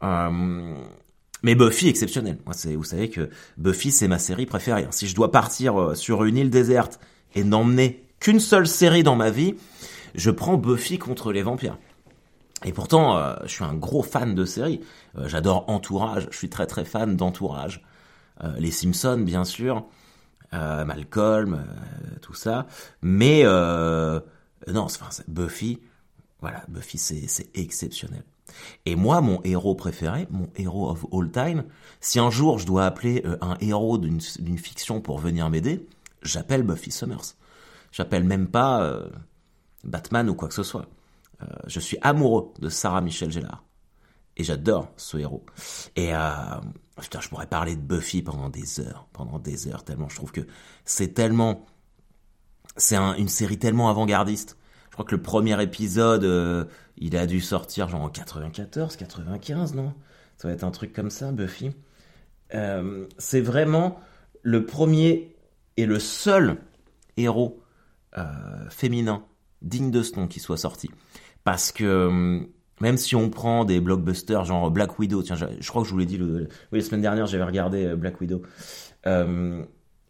mais 0.00 1.54
Buffy 1.54 1.88
exceptionnel. 1.88 2.38
C'est, 2.52 2.74
vous 2.74 2.84
savez 2.84 3.10
que 3.10 3.30
Buffy 3.56 3.90
c'est 3.90 4.08
ma 4.08 4.18
série 4.18 4.46
préférée. 4.46 4.86
Si 4.90 5.08
je 5.08 5.14
dois 5.14 5.30
partir 5.30 5.96
sur 5.96 6.24
une 6.24 6.36
île 6.36 6.50
déserte 6.50 7.00
et 7.34 7.44
n'emmener 7.44 8.04
qu'une 8.20 8.40
seule 8.40 8.66
série 8.66 9.02
dans 9.02 9.16
ma 9.16 9.30
vie, 9.30 9.54
je 10.14 10.30
prends 10.30 10.56
Buffy 10.56 10.98
contre 10.98 11.32
les 11.32 11.42
vampires. 11.42 11.78
Et 12.64 12.72
pourtant, 12.72 13.16
euh, 13.16 13.34
je 13.44 13.48
suis 13.48 13.64
un 13.64 13.74
gros 13.74 14.02
fan 14.02 14.34
de 14.34 14.44
séries. 14.44 14.80
Euh, 15.16 15.28
j'adore 15.28 15.68
Entourage. 15.68 16.28
Je 16.30 16.36
suis 16.36 16.48
très 16.48 16.66
très 16.66 16.84
fan 16.84 17.16
d'Entourage. 17.16 17.84
Euh, 18.44 18.54
les 18.58 18.70
Simpsons, 18.70 19.18
bien 19.20 19.44
sûr. 19.44 19.86
Malcolm, 20.54 21.64
tout 22.20 22.34
ça. 22.34 22.66
Mais 23.00 23.42
non, 23.42 24.86
Buffy. 25.26 25.80
Voilà, 26.42 26.62
Buffy, 26.68 26.98
c'est 26.98 27.48
exceptionnel. 27.54 28.22
Et 28.86 28.96
moi, 28.96 29.20
mon 29.20 29.40
héros 29.44 29.74
préféré, 29.74 30.26
mon 30.30 30.48
héros 30.56 30.90
of 30.90 31.06
all 31.12 31.30
time, 31.30 31.64
si 32.00 32.18
un 32.18 32.30
jour 32.30 32.58
je 32.58 32.66
dois 32.66 32.86
appeler 32.86 33.24
un 33.40 33.56
héros 33.60 33.98
d'une 33.98 34.58
fiction 34.58 35.00
pour 35.00 35.18
venir 35.18 35.48
m'aider, 35.50 35.86
j'appelle 36.22 36.62
Buffy 36.62 36.90
Summers. 36.90 37.36
J'appelle 37.92 38.24
même 38.24 38.48
pas 38.48 39.02
Batman 39.84 40.28
ou 40.28 40.34
quoi 40.34 40.48
que 40.48 40.54
ce 40.54 40.62
soit. 40.62 40.86
Euh, 41.42 41.46
je 41.66 41.80
suis 41.80 41.98
amoureux 42.02 42.52
de 42.60 42.68
Sarah 42.68 43.00
Michelle 43.00 43.30
Gellar. 43.30 43.64
Et 44.36 44.44
j'adore 44.44 44.90
ce 44.96 45.18
héros. 45.18 45.44
Et 45.94 46.14
euh, 46.14 46.30
putain, 47.00 47.20
je 47.20 47.28
pourrais 47.28 47.46
parler 47.46 47.76
de 47.76 47.82
Buffy 47.82 48.22
pendant 48.22 48.48
des 48.48 48.80
heures, 48.80 49.06
pendant 49.12 49.38
des 49.38 49.68
heures, 49.68 49.84
tellement 49.84 50.08
je 50.08 50.16
trouve 50.16 50.32
que 50.32 50.46
c'est 50.84 51.12
tellement, 51.12 51.66
c'est 52.76 52.96
une 52.96 53.28
série 53.28 53.58
tellement 53.58 53.90
avant-gardiste. 53.90 54.56
Je 54.92 54.96
crois 54.96 55.06
que 55.06 55.16
le 55.16 55.22
premier 55.22 55.60
épisode, 55.62 56.22
euh, 56.22 56.66
il 56.98 57.16
a 57.16 57.26
dû 57.26 57.40
sortir 57.40 57.88
genre 57.88 58.02
en 58.02 58.10
94, 58.10 58.96
95, 58.96 59.74
non? 59.74 59.94
Ça 60.36 60.48
va 60.48 60.54
être 60.54 60.64
un 60.64 60.70
truc 60.70 60.92
comme 60.92 61.08
ça, 61.08 61.32
Buffy. 61.32 61.70
Euh, 62.54 63.06
c'est 63.16 63.40
vraiment 63.40 63.98
le 64.42 64.66
premier 64.66 65.34
et 65.78 65.86
le 65.86 65.98
seul 65.98 66.58
héros 67.16 67.58
féminin 68.68 69.24
digne 69.62 69.90
de 69.90 70.02
ce 70.02 70.16
nom 70.16 70.28
qui 70.28 70.40
soit 70.40 70.58
sorti. 70.58 70.90
Parce 71.44 71.72
que 71.72 71.84
euh, 71.84 72.40
même 72.80 72.96
si 72.96 73.16
on 73.16 73.30
prend 73.30 73.64
des 73.64 73.80
blockbusters 73.80 74.44
genre 74.44 74.70
Black 74.70 74.98
Widow, 74.98 75.22
tiens, 75.22 75.36
je, 75.36 75.68
crois 75.68 75.82
que 75.82 75.88
je 75.88 75.92
vous 75.92 75.98
l'ai 75.98 76.06
dit 76.06 76.18
le, 76.18 76.48
oui, 76.72 76.78
la 76.78 76.84
semaine 76.84 77.00
dernière, 77.00 77.26
j'avais 77.26 77.44
regardé 77.44 77.86
euh, 77.86 77.96
Black 77.96 78.20
Widow. 78.20 78.42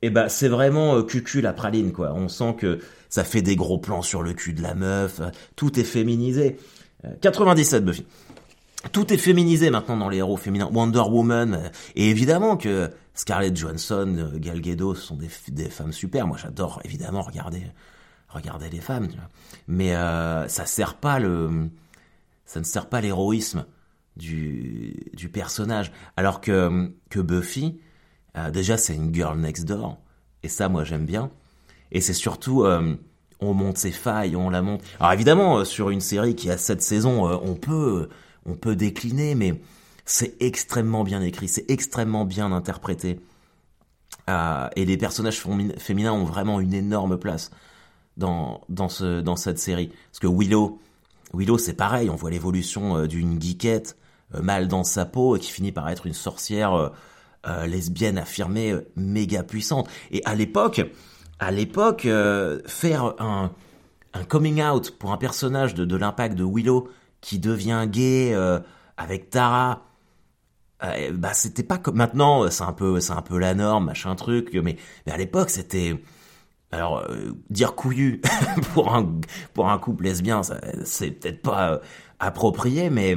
Euh, 0.02 0.06
et 0.06 0.10
ben 0.10 0.28
c'est 0.28 0.48
vraiment 0.48 0.96
euh, 0.96 1.02
cucu 1.02 1.40
la 1.40 1.52
praline 1.52 1.92
quoi. 1.92 2.12
On 2.14 2.28
sent 2.28 2.56
que 2.58 2.80
ça 3.08 3.24
fait 3.24 3.42
des 3.42 3.56
gros 3.56 3.78
plans 3.78 4.02
sur 4.02 4.22
le 4.22 4.32
cul 4.32 4.52
de 4.52 4.62
la 4.62 4.74
meuf, 4.74 5.20
tout 5.56 5.78
est 5.78 5.84
féminisé. 5.84 6.56
97 7.20 7.84
Buffy. 7.84 8.06
Tout 8.92 9.12
est 9.12 9.18
féminisé 9.18 9.70
maintenant 9.70 9.96
dans 9.96 10.08
les 10.08 10.18
héros 10.18 10.36
féminins. 10.36 10.70
Wonder 10.72 11.02
Woman 11.08 11.70
et 11.96 12.10
évidemment 12.10 12.56
que 12.56 12.90
Scarlett 13.14 13.56
Johansson, 13.56 14.30
Gal 14.36 14.60
Gadot 14.60 14.94
sont 14.94 15.16
des, 15.16 15.28
des 15.48 15.68
femmes 15.68 15.92
super. 15.92 16.26
Moi 16.26 16.36
j'adore 16.40 16.80
évidemment 16.84 17.22
regarder 17.22 17.62
regardez 18.34 18.70
les 18.70 18.80
femmes. 18.80 19.08
Mais 19.68 19.94
euh, 19.94 20.48
ça 20.48 20.66
sert 20.66 20.94
pas 20.94 21.18
le, 21.18 21.70
ça 22.44 22.60
ne 22.60 22.64
sert 22.64 22.88
pas 22.88 23.00
l'héroïsme 23.00 23.66
du, 24.16 24.94
du 25.14 25.28
personnage. 25.28 25.92
Alors 26.16 26.40
que, 26.40 26.90
que 27.10 27.20
Buffy, 27.20 27.80
euh, 28.36 28.50
déjà 28.50 28.76
c'est 28.76 28.94
une 28.94 29.14
girl 29.14 29.38
next 29.38 29.64
door, 29.64 29.98
et 30.42 30.48
ça 30.48 30.68
moi 30.68 30.84
j'aime 30.84 31.06
bien. 31.06 31.30
Et 31.90 32.00
c'est 32.00 32.14
surtout, 32.14 32.64
euh, 32.64 32.94
on 33.40 33.54
monte 33.54 33.78
ses 33.78 33.92
failles, 33.92 34.36
on 34.36 34.50
la 34.50 34.62
monte. 34.62 34.82
Alors 35.00 35.12
évidemment, 35.12 35.64
sur 35.64 35.90
une 35.90 36.00
série 36.00 36.34
qui 36.34 36.50
a 36.50 36.56
sept 36.56 36.82
saisons, 36.82 37.24
on 37.24 37.54
peut, 37.54 38.08
on 38.46 38.54
peut 38.54 38.76
décliner, 38.76 39.34
mais 39.34 39.60
C'est 40.04 40.34
extrêmement 40.40 41.04
bien 41.04 41.22
écrit, 41.22 41.48
c'est 41.48 41.70
extrêmement 41.70 42.24
bien 42.24 42.52
interprété. 42.52 43.20
Euh, 44.28 44.68
et 44.76 44.84
les 44.84 44.96
personnages 44.96 45.42
féminins 45.78 46.12
ont 46.12 46.24
vraiment 46.24 46.60
une 46.60 46.74
énorme 46.74 47.18
place 47.18 47.50
dans, 48.16 48.60
dans, 48.68 48.88
ce, 48.88 49.20
dans 49.20 49.36
cette 49.36 49.58
série. 49.58 49.92
Parce 50.10 50.18
que 50.18 50.26
Willow, 50.26 50.80
Willow 51.34 51.58
c'est 51.58 51.74
pareil, 51.74 52.10
on 52.10 52.16
voit 52.16 52.30
l'évolution 52.30 52.96
euh, 52.96 53.06
d'une 53.06 53.40
geekette 53.40 53.96
euh, 54.34 54.42
mal 54.42 54.68
dans 54.68 54.84
sa 54.84 55.04
peau 55.04 55.36
qui 55.38 55.50
finit 55.50 55.72
par 55.72 55.88
être 55.88 56.06
une 56.06 56.14
sorcière 56.14 56.92
lesbienne 57.66 58.18
affirmée 58.18 58.76
méga 58.96 59.42
puissante. 59.42 59.88
Et 60.10 60.22
à 60.24 60.34
l'époque, 60.34 60.80
à 61.38 61.50
l'époque, 61.50 62.06
faire 62.66 63.14
un, 63.18 63.50
coming 64.28 64.62
out 64.62 64.92
pour 64.98 65.12
un 65.12 65.16
personnage 65.16 65.74
de, 65.74 65.84
de 65.84 65.96
l'impact 65.96 66.36
de 66.36 66.44
Willow 66.44 66.88
qui 67.20 67.38
devient 67.38 67.86
gay 67.90 68.36
avec 68.96 69.30
Tara, 69.30 69.82
euh, 70.82 71.12
bah 71.12 71.32
c'était 71.32 71.62
pas 71.62 71.78
comme 71.78 71.96
maintenant, 71.96 72.50
c'est 72.50 72.64
un 72.64 72.72
peu 72.72 73.00
c'est 73.00 73.12
un 73.12 73.22
peu 73.22 73.38
la 73.38 73.54
norme, 73.54 73.86
machin 73.86 74.14
truc, 74.16 74.54
mais 74.54 74.76
à 75.08 75.16
l'époque 75.16 75.50
c'était 75.50 76.02
alors 76.72 76.98
euh, 76.98 77.32
dire 77.50 77.74
couillu 77.74 78.20
pour 78.74 78.94
un 78.94 79.20
pour 79.54 79.70
un 79.70 79.78
couple 79.78 80.04
lesbien, 80.04 80.42
c'est 80.84 81.12
peut-être 81.12 81.42
pas 81.42 81.74
euh, 81.74 81.78
approprié, 82.18 82.90
mais 82.90 83.14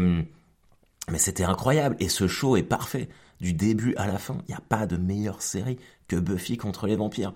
mais 1.10 1.18
c'était 1.18 1.44
incroyable 1.44 1.96
et 2.00 2.10
ce 2.10 2.28
show 2.28 2.56
est 2.56 2.64
parfait 2.64 3.10
du 3.46 3.54
début 3.54 3.96
à 3.96 4.08
la 4.08 4.18
fin. 4.18 4.38
Il 4.48 4.52
n'y 4.52 4.56
a 4.56 4.62
pas 4.68 4.86
de 4.86 4.98
meilleure 4.98 5.42
série 5.42 5.78
que 6.08 6.16
Buffy 6.16 6.58
contre 6.58 6.88
les 6.88 6.96
vampires. 6.96 7.34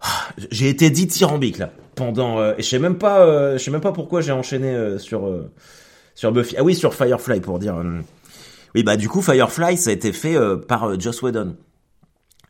Ah, 0.00 0.28
j'ai 0.50 0.68
été 0.68 0.90
dithyrambique 0.90 1.58
là 1.58 1.72
pendant 1.94 2.44
et 2.52 2.56
je 2.58 2.62
sais 2.62 2.78
même 2.78 2.98
pas 2.98 3.56
je 3.56 3.62
sais 3.62 3.70
même 3.70 3.80
pas 3.80 3.92
pourquoi 3.92 4.20
j'ai 4.20 4.32
enchaîné 4.32 4.98
sur 4.98 5.32
sur 6.14 6.30
Buffy. 6.30 6.56
Ah 6.58 6.62
oui, 6.62 6.74
sur 6.74 6.94
Firefly 6.94 7.40
pour 7.40 7.58
dire 7.58 7.82
oui, 8.74 8.82
bah 8.82 8.96
du 8.96 9.08
coup, 9.08 9.22
Firefly, 9.22 9.76
ça 9.76 9.90
a 9.90 9.92
été 9.92 10.12
fait 10.12 10.36
euh, 10.36 10.56
par 10.56 10.84
euh, 10.84 10.98
Joss 10.98 11.22
Whedon. 11.22 11.56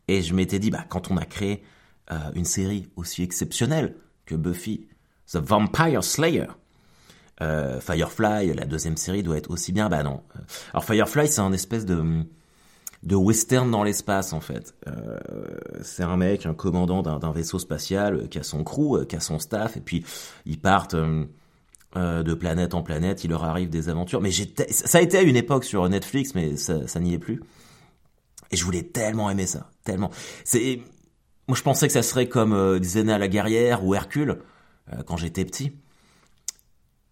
Et 0.08 0.22
je 0.22 0.34
m'étais 0.34 0.58
dit, 0.58 0.70
bah 0.70 0.84
quand 0.88 1.10
on 1.10 1.16
a 1.16 1.24
créé 1.24 1.62
euh, 2.10 2.16
une 2.34 2.46
série 2.46 2.88
aussi 2.96 3.22
exceptionnelle 3.22 3.94
que 4.24 4.34
Buffy, 4.34 4.88
The 5.30 5.36
Vampire 5.36 6.02
Slayer, 6.02 6.46
Firefly, 7.40 8.54
la 8.54 8.64
deuxième 8.64 8.96
série 8.96 9.22
doit 9.22 9.36
être 9.36 9.50
aussi 9.50 9.72
bien. 9.72 9.90
Bah 9.90 10.02
non. 10.02 10.22
Alors 10.72 10.84
Firefly, 10.84 11.28
c'est 11.28 11.40
un 11.40 11.52
espèce 11.52 11.84
de 11.84 12.02
de 13.04 13.14
western 13.14 13.70
dans 13.70 13.84
l'espace 13.84 14.32
en 14.32 14.40
fait. 14.40 14.74
c'est 15.82 16.02
un 16.02 16.16
mec, 16.16 16.46
un 16.46 16.54
commandant 16.54 17.02
d'un 17.02 17.32
vaisseau 17.32 17.58
spatial 17.58 18.28
qui 18.28 18.38
a 18.38 18.42
son 18.42 18.64
crew, 18.64 19.06
qui 19.06 19.16
a 19.16 19.20
son 19.20 19.38
staff, 19.38 19.76
et 19.76 19.80
puis 19.80 20.04
ils 20.46 20.58
partent 20.58 20.96
euh, 21.96 22.24
de 22.24 22.34
planète 22.34 22.74
en 22.74 22.82
planète, 22.82 23.22
il 23.22 23.30
leur 23.30 23.44
arrive 23.44 23.70
des 23.70 23.88
aventures. 23.88 24.20
Mais 24.20 24.32
ça 24.32 24.98
a 24.98 25.00
été 25.00 25.16
à 25.16 25.22
une 25.22 25.36
époque 25.36 25.62
sur 25.62 25.88
Netflix, 25.88 26.34
mais 26.34 26.56
ça, 26.56 26.98
n'y 26.98 27.14
est 27.14 27.20
plus. 27.20 27.40
Et 28.50 28.56
je 28.56 28.64
voulais 28.64 28.82
tellement 28.82 29.30
aimer 29.30 29.46
ça, 29.46 29.70
tellement. 29.84 30.10
C'est, 30.42 30.82
moi 31.46 31.56
je 31.56 31.62
pensais 31.62 31.86
que 31.86 31.92
ça 31.92 32.02
serait 32.02 32.28
comme 32.28 32.52
euh, 32.52 32.80
Xena 32.80 33.16
la 33.16 33.28
guerrière 33.28 33.84
ou 33.84 33.94
Hercule 33.94 34.40
euh, 34.92 35.04
quand 35.06 35.16
j'étais 35.16 35.44
petit. 35.44 35.78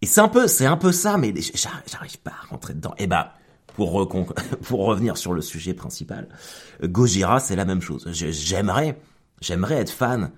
Et 0.00 0.06
c'est 0.06 0.20
un 0.20 0.26
peu, 0.26 0.49
c'est 0.49 0.66
un 0.66 0.76
peu 0.76 0.90
ça, 0.90 1.16
mais 1.16 1.32
j'arrive 1.54 2.18
pas 2.18 2.32
à 2.42 2.46
rentrer 2.49 2.75
dedans. 2.75 2.94
Et 2.99 3.06
bah, 3.06 3.34
pour, 3.75 4.09
pour 4.62 4.87
revenir 4.87 5.17
sur 5.17 5.33
le 5.33 5.41
sujet 5.41 5.75
principal, 5.75 6.29
Gojira, 6.83 7.41
c'est 7.41 7.57
la 7.57 7.64
même 7.64 7.81
chose. 7.81 8.09
J'aimerais, 8.12 8.99
j'aimerais 9.41 9.76
être 9.76 9.91
fan 9.91 10.33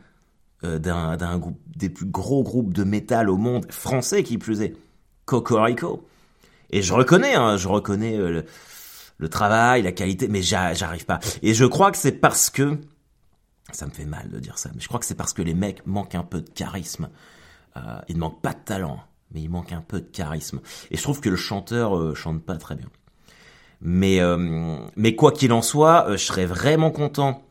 euh, 0.65 0.79
d'un 0.79 1.39
groupe 1.39 1.59
des 1.77 1.91
plus 1.91 2.07
gros 2.07 2.43
groupes 2.43 2.73
de 2.73 2.85
métal 2.85 3.29
au 3.29 3.37
monde, 3.37 3.71
français 3.71 4.23
qui 4.23 4.39
plus 4.39 4.63
est, 4.63 4.77
Cocorico. 5.25 6.07
Et 6.71 6.81
je 6.81 6.95
reconnais, 6.95 7.35
hein, 7.35 7.57
je 7.57 7.69
reconnais 7.69 8.17
euh, 8.17 8.43
le, 9.19 9.29
travail, 9.29 9.83
la 9.83 9.93
qualité, 9.93 10.29
mais 10.29 10.43
j'arrive 10.43 11.05
pas. 11.05 11.19
Et 11.43 11.53
je 11.55 11.65
crois 11.65 11.91
que 11.91 11.99
c'est 11.99 12.13
parce 12.13 12.51
que, 12.51 12.79
ça 13.73 13.87
me 13.87 13.91
fait 13.91 14.05
mal 14.05 14.31
de 14.31 14.39
dire 14.39 14.57
ça, 14.57 14.71
mais 14.75 14.81
je 14.81 14.89
crois 14.89 15.01
que 15.01 15.07
c'est 15.07 15.17
parce 15.17 15.33
que 15.33 15.43
les 15.43 15.55
mecs 15.55 15.87
manquent 15.87 16.15
un 16.15 16.23
peu 16.23 16.41
de 16.41 16.49
charisme. 16.49 17.11
Euh, 17.77 17.81
ils 18.09 18.15
ne 18.15 18.21
manquent 18.21 18.41
pas 18.41 18.55
de 18.55 18.61
talent, 18.65 19.01
mais 19.33 19.43
ils 19.43 19.51
manquent 19.51 19.73
un 19.73 19.83
peu 19.83 20.01
de 20.01 20.07
charisme. 20.07 20.61
Et 20.91 20.97
je 20.97 21.03
trouve 21.03 21.21
que 21.21 21.29
le 21.29 21.37
chanteur 21.37 22.17
chante 22.17 22.43
pas 22.43 22.57
très 22.57 22.77
bien. 22.77 22.89
Mais, 23.87 24.19
mais 24.97 25.15
quoi 25.15 25.31
qu'il 25.31 25.53
en 25.53 25.61
soit, 25.61 26.07
je 26.13 26.17
serais 26.17 26.47
vraiment 26.47 26.91
content 26.91 27.45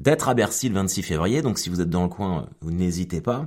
d'être 0.00 0.28
à 0.28 0.34
Bercy 0.34 0.68
le 0.68 0.74
26 0.74 1.02
février. 1.02 1.42
Donc 1.42 1.58
si 1.58 1.68
vous 1.68 1.80
êtes 1.80 1.90
dans 1.90 2.02
le 2.02 2.08
coin, 2.08 2.46
vous 2.60 2.70
n'hésitez 2.70 3.20
pas. 3.20 3.46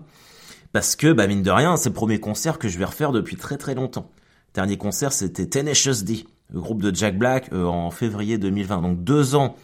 Parce 0.72 0.96
que, 0.96 1.14
bah, 1.14 1.28
mine 1.28 1.44
de 1.44 1.52
rien, 1.52 1.78
c'est 1.78 1.90
le 1.90 1.94
premier 1.94 2.20
concert 2.20 2.58
que 2.58 2.68
je 2.68 2.80
vais 2.80 2.86
refaire 2.86 3.12
depuis 3.12 3.36
très 3.36 3.58
très 3.58 3.76
longtemps. 3.76 4.10
Dernier 4.54 4.78
concert, 4.78 5.14
c'était 5.14 5.48
Tenacious 5.48 6.04
D, 6.04 6.26
le 6.52 6.62
groupe 6.62 6.82
de 6.82 6.94
Jack 6.94 7.18
Black, 7.18 7.50
euh, 7.54 7.66
en 7.66 7.92
février 7.92 8.38
2020. 8.38 8.82
Donc 8.82 9.04
deux 9.04 9.36
ans 9.36 9.56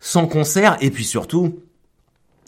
sans 0.00 0.26
concert. 0.26 0.76
Et 0.80 0.90
puis 0.90 1.04
surtout, 1.04 1.60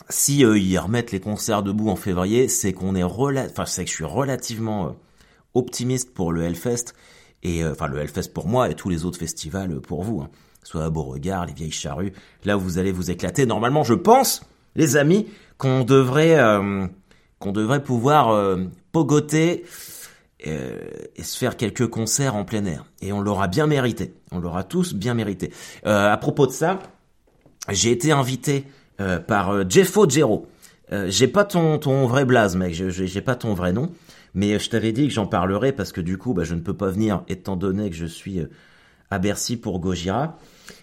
si 0.08 0.44
euh, 0.44 0.58
ils 0.58 0.78
remettent 0.78 1.12
les 1.12 1.20
concerts 1.20 1.62
debout 1.62 1.88
en 1.88 1.96
février, 1.96 2.48
c'est 2.48 2.72
qu'on 2.72 2.94
est 2.94 3.02
que 3.84 3.90
je 3.90 3.94
suis 3.94 4.04
relativement 4.04 4.86
euh, 4.86 4.90
optimiste 5.54 6.14
pour 6.14 6.32
le 6.32 6.42
Hellfest 6.42 6.94
et 7.42 7.64
enfin 7.64 7.86
le 7.86 7.98
Hellfest 7.98 8.32
pour 8.34 8.48
moi 8.48 8.70
et 8.70 8.74
tous 8.74 8.88
les 8.88 9.04
autres 9.04 9.18
festivals 9.18 9.80
pour 9.80 10.02
vous. 10.02 10.20
Hein 10.20 10.30
soit 10.66 10.84
à 10.84 10.90
Beauregard, 10.90 11.46
les 11.46 11.52
vieilles 11.52 11.70
charrues. 11.70 12.12
Là, 12.44 12.56
vous 12.56 12.78
allez 12.78 12.90
vous 12.90 13.10
éclater. 13.10 13.46
Normalement, 13.46 13.84
je 13.84 13.94
pense, 13.94 14.42
les 14.74 14.96
amis, 14.96 15.28
qu'on 15.58 15.84
devrait, 15.84 16.38
euh, 16.38 16.86
devrait 17.40 17.84
pouvoir 17.84 18.30
euh, 18.30 18.64
pogoter 18.90 19.64
euh, 20.46 20.80
et 21.14 21.22
se 21.22 21.38
faire 21.38 21.56
quelques 21.56 21.86
concerts 21.86 22.34
en 22.34 22.44
plein 22.44 22.64
air. 22.64 22.84
Et 23.00 23.12
on 23.12 23.20
l'aura 23.20 23.46
bien 23.46 23.68
mérité. 23.68 24.12
On 24.32 24.40
l'aura 24.40 24.64
tous 24.64 24.92
bien 24.92 25.14
mérité. 25.14 25.52
à 25.84 26.16
propos 26.16 26.48
de 26.48 26.52
ça, 26.52 26.80
j'ai 27.70 27.92
été 27.92 28.10
invité 28.10 28.64
par 29.28 29.68
Jeffo 29.70 30.08
Jero. 30.08 30.48
j'ai 31.06 31.28
pas 31.28 31.44
ton, 31.44 31.78
ton 31.78 32.06
vrai 32.06 32.24
blaze, 32.24 32.56
mec. 32.56 32.74
J'ai 32.74 33.20
pas 33.20 33.36
ton 33.36 33.54
vrai 33.54 33.72
nom. 33.72 33.92
Mais 34.36 34.58
je 34.58 34.68
t'avais 34.68 34.92
dit 34.92 35.08
que 35.08 35.14
j'en 35.14 35.26
parlerai 35.26 35.72
parce 35.72 35.92
que 35.92 36.02
du 36.02 36.18
coup, 36.18 36.34
bah, 36.34 36.44
je 36.44 36.54
ne 36.54 36.60
peux 36.60 36.74
pas 36.76 36.90
venir 36.90 37.24
étant 37.26 37.56
donné 37.56 37.88
que 37.88 37.96
je 37.96 38.04
suis 38.04 38.42
à 39.10 39.18
Bercy 39.18 39.56
pour 39.56 39.80
Gojira. 39.80 40.38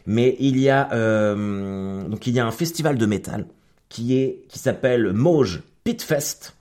Mais 0.07 0.35
il 0.39 0.59
y 0.59 0.69
a 0.69 0.91
euh, 0.93 2.03
donc 2.07 2.25
il 2.25 2.33
y 2.33 2.39
a 2.39 2.47
un 2.47 2.51
festival 2.51 2.97
de 2.97 3.05
métal 3.05 3.45
qui 3.89 4.17
est 4.17 4.45
qui 4.49 4.57
s'appelle 4.57 5.13
Mauge 5.13 5.61
Pitfest 5.83 6.55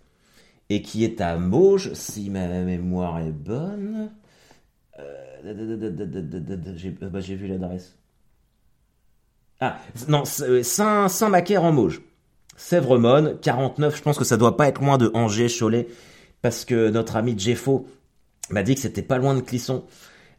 et 0.68 0.82
qui 0.82 1.04
est 1.04 1.20
à 1.20 1.38
Mauge 1.38 1.92
si 1.94 2.28
ma 2.28 2.46
mémoire 2.46 3.20
est 3.20 3.32
bonne. 3.32 4.10
j'ai 5.44 7.36
vu 7.36 7.46
l'adresse. 7.46 7.96
Ah 9.60 9.78
non 10.08 10.24
Saint 10.24 11.08
Saint 11.08 11.28
Macaire 11.30 11.64
en 11.64 11.72
Mauge. 11.72 12.02
Sèvremone 12.56 13.38
49. 13.40 13.96
Je 13.96 14.02
pense 14.02 14.18
que 14.18 14.24
ça 14.24 14.36
doit 14.36 14.58
pas 14.58 14.68
être 14.68 14.82
loin 14.82 14.98
de 14.98 15.10
Angers 15.14 15.48
Cholet 15.48 15.88
parce 16.42 16.64
que 16.64 16.90
notre 16.90 17.16
ami 17.16 17.34
Jeffo 17.38 17.86
m'a 18.50 18.62
dit 18.62 18.74
que 18.74 18.80
c'était 18.80 19.02
pas 19.02 19.18
loin 19.18 19.34
de 19.34 19.40
Clisson. 19.40 19.84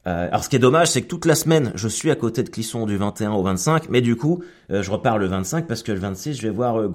Euh, 0.06 0.28
alors 0.28 0.44
ce 0.44 0.50
qui 0.50 0.58
est 0.58 0.60
dommage, 0.60 0.90
c'est 0.90 1.02
que 1.02 1.08
toute 1.08 1.26
la 1.26 1.36
semaine, 1.36 1.72
je 1.76 1.88
suis 1.88 2.12
à 2.12 2.16
côté 2.16 2.44
de 2.44 2.50
Clisson 2.50 2.86
du 2.86 2.98
21 2.98 3.32
au 3.32 3.42
25, 3.42 3.90
mais 3.90 4.02
du 4.02 4.18
coup, 4.18 4.44
euh, 4.70 4.84
je 4.84 4.92
repars 4.92 5.18
le 5.18 5.28
25 5.28 5.66
parce 5.66 5.82
que 5.82 5.94
le 5.94 6.00
26, 6.00 6.36
je 6.36 6.42
vais 6.42 6.50
voir 6.50 6.80
euh. 6.80 6.92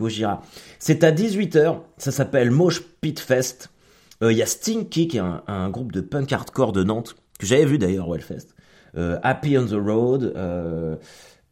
C'est 0.78 1.04
à 1.04 1.10
18h, 1.10 1.78
ça 1.96 2.12
s'appelle 2.12 2.50
Mosh 2.50 2.82
Pit 3.00 3.18
Fest. 3.18 3.70
Il 4.20 4.32
y 4.32 4.42
a 4.42 4.46
Stinky, 4.46 5.06
qui 5.06 5.18
est 5.18 5.22
un, 5.46 5.70
groupe 5.70 5.92
de 5.92 6.00
punk 6.00 6.32
hardcore 6.32 6.72
de 6.72 6.82
Nantes, 6.82 7.14
que 7.38 7.46
j'avais 7.46 7.64
vu 7.64 7.78
d'ailleurs 7.78 8.08
au 8.08 8.16
Hellfest. 8.16 8.48
Happy 8.96 9.56
on 9.56 9.66
the 9.66 9.74
Road, 9.74 10.34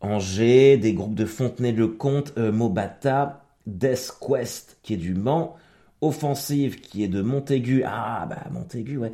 Angers, 0.00 0.76
des 0.76 0.92
groupes 0.92 1.14
de 1.14 1.26
Fontenay-le-Comte, 1.26 2.36
Mobata, 2.36 3.44
Death 3.68 4.16
Quest, 4.20 4.78
qui 4.82 4.94
est 4.94 4.96
du 4.96 5.14
Mans, 5.14 5.54
Offensive, 6.00 6.80
qui 6.80 7.04
est 7.04 7.08
de 7.08 7.22
Montaigu. 7.22 7.82
Ah, 7.86 8.26
bah, 8.28 8.44
Montaigu, 8.52 8.98
ouais 8.98 9.12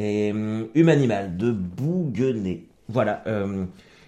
et 0.00 0.32
hum, 0.32 0.68
Humanimal 0.74 1.36
de 1.36 1.52
Bouguenais. 1.52 2.64
Voilà. 2.88 3.22
Euh, 3.26 3.64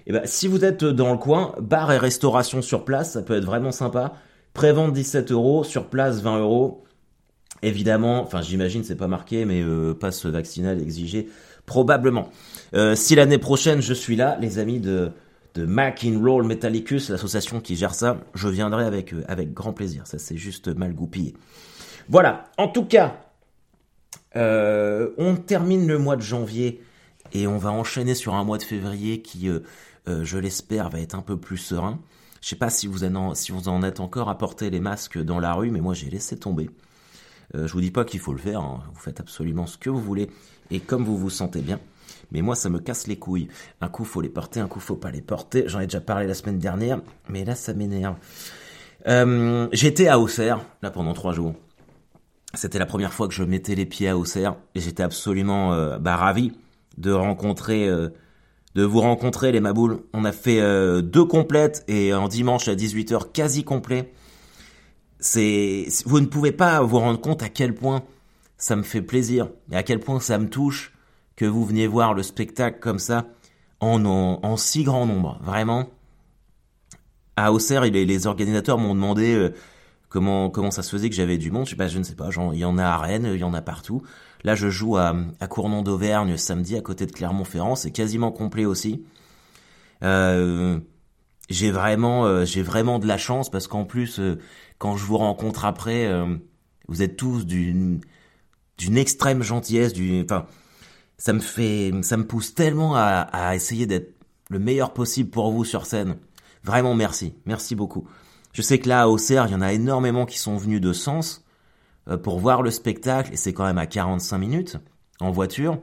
et 0.06 0.12
ben, 0.12 0.22
si 0.24 0.48
vous 0.48 0.64
êtes 0.64 0.84
dans 0.84 1.12
le 1.12 1.18
coin, 1.18 1.54
bar 1.60 1.92
et 1.92 1.98
restauration 1.98 2.62
sur 2.62 2.84
place, 2.84 3.12
ça 3.12 3.22
peut 3.22 3.36
être 3.36 3.44
vraiment 3.44 3.72
sympa. 3.72 4.14
Prévente 4.54 4.92
17 4.92 5.30
euros, 5.30 5.64
sur 5.64 5.86
place 5.86 6.20
20 6.20 6.40
euros. 6.40 6.84
Évidemment, 7.62 8.22
enfin 8.22 8.42
j'imagine 8.42 8.82
c'est 8.82 8.96
pas 8.96 9.06
marqué, 9.06 9.44
mais 9.44 9.62
euh, 9.62 9.94
passe 9.94 10.26
vaccinal 10.26 10.80
exigé 10.82 11.28
probablement. 11.64 12.28
Euh, 12.74 12.96
si 12.96 13.14
l'année 13.14 13.38
prochaine 13.38 13.80
je 13.80 13.94
suis 13.94 14.16
là, 14.16 14.36
les 14.40 14.58
amis 14.58 14.80
de 14.80 15.12
de 15.54 15.64
Mac 15.66 16.02
in 16.04 16.18
Roll 16.18 16.44
Metallicus, 16.44 17.10
l'association 17.10 17.60
qui 17.60 17.76
gère 17.76 17.94
ça, 17.94 18.16
je 18.34 18.48
viendrai 18.48 18.84
avec 18.84 19.14
avec 19.28 19.52
grand 19.52 19.72
plaisir. 19.72 20.08
Ça 20.08 20.18
c'est 20.18 20.36
juste 20.36 20.74
mal 20.74 20.92
goupillé. 20.92 21.34
Voilà. 22.08 22.50
En 22.58 22.68
tout 22.68 22.84
cas, 22.84 23.22
euh, 24.36 25.10
on 25.18 25.36
termine 25.36 25.86
le 25.86 25.98
mois 25.98 26.16
de 26.16 26.22
janvier 26.22 26.82
et 27.32 27.46
on 27.46 27.58
va 27.58 27.70
enchaîner 27.70 28.14
sur 28.14 28.34
un 28.34 28.44
mois 28.44 28.58
de 28.58 28.62
février 28.62 29.22
qui, 29.22 29.48
euh, 29.48 29.60
euh, 30.08 30.24
je 30.24 30.38
l'espère, 30.38 30.88
va 30.88 31.00
être 31.00 31.14
un 31.14 31.22
peu 31.22 31.36
plus 31.36 31.58
serein. 31.58 32.00
Je 32.40 32.48
sais 32.48 32.56
pas 32.56 32.70
si 32.70 32.86
vous, 32.86 33.04
en, 33.04 33.82
êtes 33.82 34.00
encore 34.00 34.28
à 34.28 34.36
porter 34.36 34.70
les 34.70 34.80
masques 34.80 35.18
dans 35.18 35.38
la 35.38 35.54
rue, 35.54 35.70
mais 35.70 35.80
moi 35.80 35.94
j'ai 35.94 36.10
laissé 36.10 36.36
tomber. 36.36 36.70
je 37.54 37.72
vous 37.72 37.80
dis 37.80 37.92
pas 37.92 38.04
qu'il 38.04 38.18
faut 38.18 38.32
le 38.32 38.38
faire, 38.38 38.60
hein. 38.60 38.82
vous 38.92 39.00
faites 39.00 39.20
absolument 39.20 39.66
ce 39.66 39.78
que 39.78 39.90
vous 39.90 40.00
voulez 40.00 40.28
et 40.70 40.80
comme 40.80 41.04
vous 41.04 41.16
vous 41.16 41.30
sentez 41.30 41.60
bien. 41.60 41.78
Mais 42.32 42.40
moi, 42.40 42.56
ça 42.56 42.70
me 42.70 42.78
casse 42.78 43.06
les 43.06 43.16
couilles. 43.16 43.48
Un 43.80 43.88
coup, 43.88 44.04
faut 44.04 44.22
les 44.22 44.30
porter, 44.30 44.58
un 44.58 44.66
coup, 44.66 44.80
faut 44.80 44.96
pas 44.96 45.10
les 45.10 45.20
porter. 45.20 45.64
J'en 45.66 45.80
ai 45.80 45.86
déjà 45.86 46.00
parlé 46.00 46.26
la 46.26 46.34
semaine 46.34 46.58
dernière, 46.58 47.00
mais 47.28 47.44
là, 47.44 47.54
ça 47.54 47.74
m'énerve. 47.74 48.16
J'étais 49.72 50.08
à 50.08 50.18
Auxerre, 50.18 50.64
là, 50.80 50.90
pendant 50.90 51.12
trois 51.12 51.32
jours. 51.32 51.54
C'était 52.54 52.78
la 52.78 52.86
première 52.86 53.12
fois 53.12 53.28
que 53.28 53.34
je 53.34 53.42
mettais 53.44 53.74
les 53.74 53.86
pieds 53.86 54.08
à 54.08 54.16
Auxerre, 54.16 54.56
et 54.74 54.80
j'étais 54.80 55.02
absolument 55.02 55.72
euh, 55.72 55.98
bah, 55.98 56.16
ravi 56.16 56.52
de 56.98 57.10
rencontrer, 57.10 57.88
euh, 57.88 58.10
de 58.74 58.84
vous 58.84 59.00
rencontrer, 59.00 59.52
les 59.52 59.60
maboules. 59.60 60.00
On 60.12 60.24
a 60.24 60.32
fait 60.32 60.60
deux 61.02 61.24
complètes, 61.24 61.84
et 61.88 62.12
un 62.12 62.28
dimanche 62.28 62.68
à 62.68 62.74
18h 62.74 63.32
quasi 63.32 63.64
complet. 63.64 64.12
C'est, 65.18 65.86
vous 66.04 66.20
ne 66.20 66.26
pouvez 66.26 66.52
pas 66.52 66.82
vous 66.82 66.98
rendre 66.98 67.20
compte 67.20 67.42
à 67.42 67.48
quel 67.48 67.74
point 67.74 68.02
ça 68.58 68.76
me 68.76 68.82
fait 68.82 69.02
plaisir, 69.02 69.48
et 69.70 69.76
à 69.76 69.82
quel 69.82 70.00
point 70.00 70.20
ça 70.20 70.38
me 70.38 70.48
touche 70.48 70.92
que 71.36 71.44
vous 71.44 71.64
veniez 71.64 71.86
voir 71.86 72.14
le 72.14 72.22
spectacle 72.22 72.78
comme 72.80 72.98
ça, 72.98 73.26
en, 73.80 74.56
si 74.56 74.84
grand 74.84 75.06
nombre, 75.06 75.38
vraiment 75.42 75.90
à 77.36 77.52
Auxerre, 77.52 77.82
les, 77.82 78.26
organisateurs 78.26 78.78
m'ont 78.78 78.94
demandé 78.94 79.34
euh, 79.34 79.54
comment 80.12 80.50
comment 80.50 80.70
ça 80.70 80.82
se 80.82 80.90
faisait 80.90 81.08
que 81.08 81.16
j'avais 81.16 81.38
du 81.38 81.50
monde. 81.50 81.66
Je 81.66 81.74
je 81.88 81.98
ne 81.98 82.04
sais 82.04 82.14
pas. 82.14 82.28
il 82.52 82.58
y 82.58 82.64
en 82.64 82.76
a 82.76 82.84
à 82.84 82.98
Rennes, 82.98 83.30
il 83.32 83.40
y 83.40 83.44
en 83.44 83.54
a 83.54 83.62
partout. 83.62 84.02
Là, 84.44 84.54
je 84.54 84.68
joue 84.68 84.96
à, 84.96 85.16
à 85.40 85.46
Cournon 85.46 85.82
d'Auvergne 85.82 86.36
samedi 86.36 86.76
à 86.76 86.82
côté 86.82 87.06
de 87.06 87.12
Clermont-Ferrand. 87.12 87.76
C'est 87.76 87.92
quasiment 87.92 88.30
complet 88.30 88.66
aussi. 88.66 89.04
Euh, 90.02 90.78
j'ai 91.48 91.70
vraiment 91.70 92.26
euh, 92.26 92.44
j'ai 92.44 92.62
vraiment 92.62 92.98
de 92.98 93.06
la 93.06 93.16
chance 93.16 93.50
parce 93.50 93.68
qu'en 93.68 93.84
plus 93.84 94.20
quand 94.78 94.96
je 94.96 95.04
vous 95.04 95.16
rencontre 95.16 95.64
après, 95.64 96.10
vous 96.88 97.02
êtes 97.02 97.16
tous 97.16 97.46
d'une 97.46 98.00
d'une 98.78 98.98
extrême 98.98 99.42
gentillesse. 99.42 99.94
Enfin, 100.24 100.46
ça 101.16 101.32
me 101.32 101.40
fait 101.40 101.92
ça 102.02 102.16
me 102.18 102.26
pousse 102.26 102.54
tellement 102.54 102.94
à 102.96 103.54
essayer 103.54 103.86
d'être 103.86 104.14
le 104.50 104.58
meilleur 104.58 104.92
possible 104.92 105.30
pour 105.30 105.50
vous 105.52 105.64
sur 105.64 105.86
scène. 105.86 106.16
Vraiment 106.64 106.94
merci, 106.94 107.34
merci 107.46 107.74
beaucoup. 107.74 108.06
Je 108.52 108.60
sais 108.62 108.78
que 108.78 108.88
là, 108.88 109.02
à 109.02 109.08
Auxerre, 109.08 109.46
il 109.46 109.52
y 109.52 109.54
en 109.54 109.62
a 109.62 109.72
énormément 109.72 110.26
qui 110.26 110.38
sont 110.38 110.56
venus 110.56 110.80
de 110.80 110.92
Sens 110.92 111.44
euh, 112.08 112.18
pour 112.18 112.38
voir 112.38 112.62
le 112.62 112.70
spectacle, 112.70 113.32
et 113.32 113.36
c'est 113.36 113.52
quand 113.52 113.64
même 113.64 113.78
à 113.78 113.86
45 113.86 114.38
minutes 114.38 114.76
en 115.20 115.30
voiture, 115.30 115.78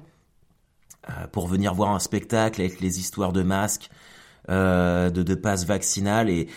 euh, 1.09 1.27
pour 1.31 1.47
venir 1.47 1.73
voir 1.73 1.91
un 1.91 1.99
spectacle 1.99 2.61
avec 2.61 2.79
les 2.79 2.99
histoires 2.99 3.33
de 3.33 3.41
masques, 3.41 3.89
euh, 4.49 5.09
de, 5.09 5.23
de 5.23 5.35
passes 5.35 5.65
vaccinales, 5.65 6.29
et, 6.29 6.47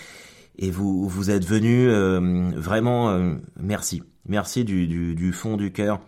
et 0.59 0.71
vous, 0.71 1.09
vous 1.09 1.31
êtes 1.31 1.47
venus 1.47 1.91
vraiment 2.57 3.19
merci. 3.57 4.03
Merci 4.29 4.65
du, 4.65 4.87
du, 4.87 5.15
du 5.15 5.33
fond 5.33 5.57
du 5.57 5.73
cœur. 5.73 6.01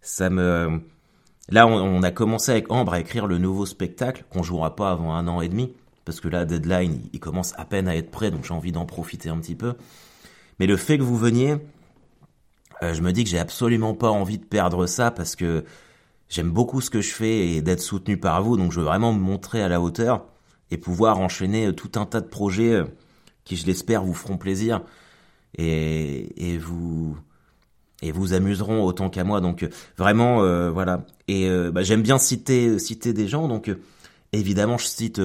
Ça 0.00 0.30
me... 0.30 0.80
Là, 1.48 1.66
on, 1.66 1.74
on, 1.74 2.02
a 2.02 2.10
commencé 2.10 2.50
avec 2.50 2.72
Ambre 2.72 2.94
à 2.94 3.00
écrire 3.00 3.26
le 3.26 3.38
nouveau 3.38 3.66
spectacle, 3.66 4.24
qu'on 4.30 4.42
jouera 4.42 4.74
pas 4.74 4.90
avant 4.90 5.14
un 5.14 5.28
an 5.28 5.42
et 5.42 5.48
demi 5.48 5.74
parce 6.04 6.20
que 6.20 6.28
là, 6.28 6.44
deadline, 6.44 7.00
il 7.12 7.20
commence 7.20 7.54
à 7.58 7.64
peine 7.64 7.88
à 7.88 7.96
être 7.96 8.10
prêt, 8.10 8.30
donc 8.30 8.44
j'ai 8.44 8.54
envie 8.54 8.72
d'en 8.72 8.86
profiter 8.86 9.28
un 9.28 9.38
petit 9.38 9.54
peu. 9.54 9.74
Mais 10.58 10.66
le 10.66 10.76
fait 10.76 10.98
que 10.98 11.02
vous 11.02 11.16
veniez, 11.16 11.56
euh, 12.82 12.94
je 12.94 13.02
me 13.02 13.12
dis 13.12 13.24
que 13.24 13.30
j'ai 13.30 13.38
absolument 13.38 13.94
pas 13.94 14.10
envie 14.10 14.38
de 14.38 14.44
perdre 14.44 14.86
ça 14.86 15.10
parce 15.10 15.36
que 15.36 15.64
j'aime 16.28 16.50
beaucoup 16.50 16.80
ce 16.80 16.90
que 16.90 17.00
je 17.00 17.12
fais 17.12 17.48
et 17.48 17.62
d'être 17.62 17.80
soutenu 17.80 18.16
par 18.16 18.42
vous, 18.42 18.56
donc 18.56 18.72
je 18.72 18.80
veux 18.80 18.86
vraiment 18.86 19.12
me 19.12 19.20
montrer 19.20 19.62
à 19.62 19.68
la 19.68 19.80
hauteur 19.80 20.24
et 20.70 20.76
pouvoir 20.76 21.20
enchaîner 21.20 21.66
euh, 21.66 21.72
tout 21.72 21.92
un 21.96 22.06
tas 22.06 22.20
de 22.20 22.28
projets 22.28 22.72
euh, 22.72 22.84
qui, 23.44 23.56
je 23.56 23.66
l'espère, 23.66 24.02
vous 24.02 24.14
feront 24.14 24.36
plaisir 24.36 24.82
et, 25.58 26.58
vous 26.58 27.16
et 28.00 28.10
vous 28.10 28.32
amuseront 28.32 28.84
autant 28.84 29.10
qu'à 29.10 29.24
moi. 29.24 29.40
Donc 29.40 29.68
vraiment, 29.98 30.38
voilà. 30.70 31.04
Et 31.28 31.50
bah, 31.72 31.82
j'aime 31.82 32.02
bien 32.02 32.18
citer 32.18 32.78
citer 32.78 33.12
des 33.12 33.26
gens, 33.28 33.48
donc 33.48 33.70
évidemment, 34.32 34.78
je 34.78 34.86
cite 34.86 35.20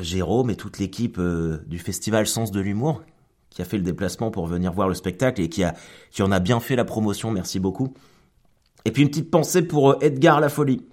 Jérôme 0.00 0.50
et 0.50 0.56
toute 0.56 0.78
l'équipe 0.78 1.18
euh, 1.18 1.58
du 1.66 1.78
festival 1.78 2.26
Sens 2.26 2.50
de 2.50 2.60
l'humour 2.60 3.02
qui 3.50 3.62
a 3.62 3.64
fait 3.64 3.76
le 3.76 3.82
déplacement 3.82 4.30
pour 4.30 4.46
venir 4.46 4.72
voir 4.72 4.88
le 4.88 4.94
spectacle 4.94 5.40
et 5.40 5.48
qui 5.48 5.64
a 5.64 5.74
qui 6.10 6.22
en 6.22 6.30
a 6.30 6.38
bien 6.38 6.60
fait 6.60 6.76
la 6.76 6.84
promotion, 6.84 7.30
merci 7.30 7.58
beaucoup. 7.58 7.94
Et 8.84 8.92
puis 8.92 9.02
une 9.02 9.08
petite 9.08 9.30
pensée 9.30 9.62
pour 9.62 9.90
euh, 9.90 9.98
Edgar 10.00 10.40
Lafolie. 10.40 10.86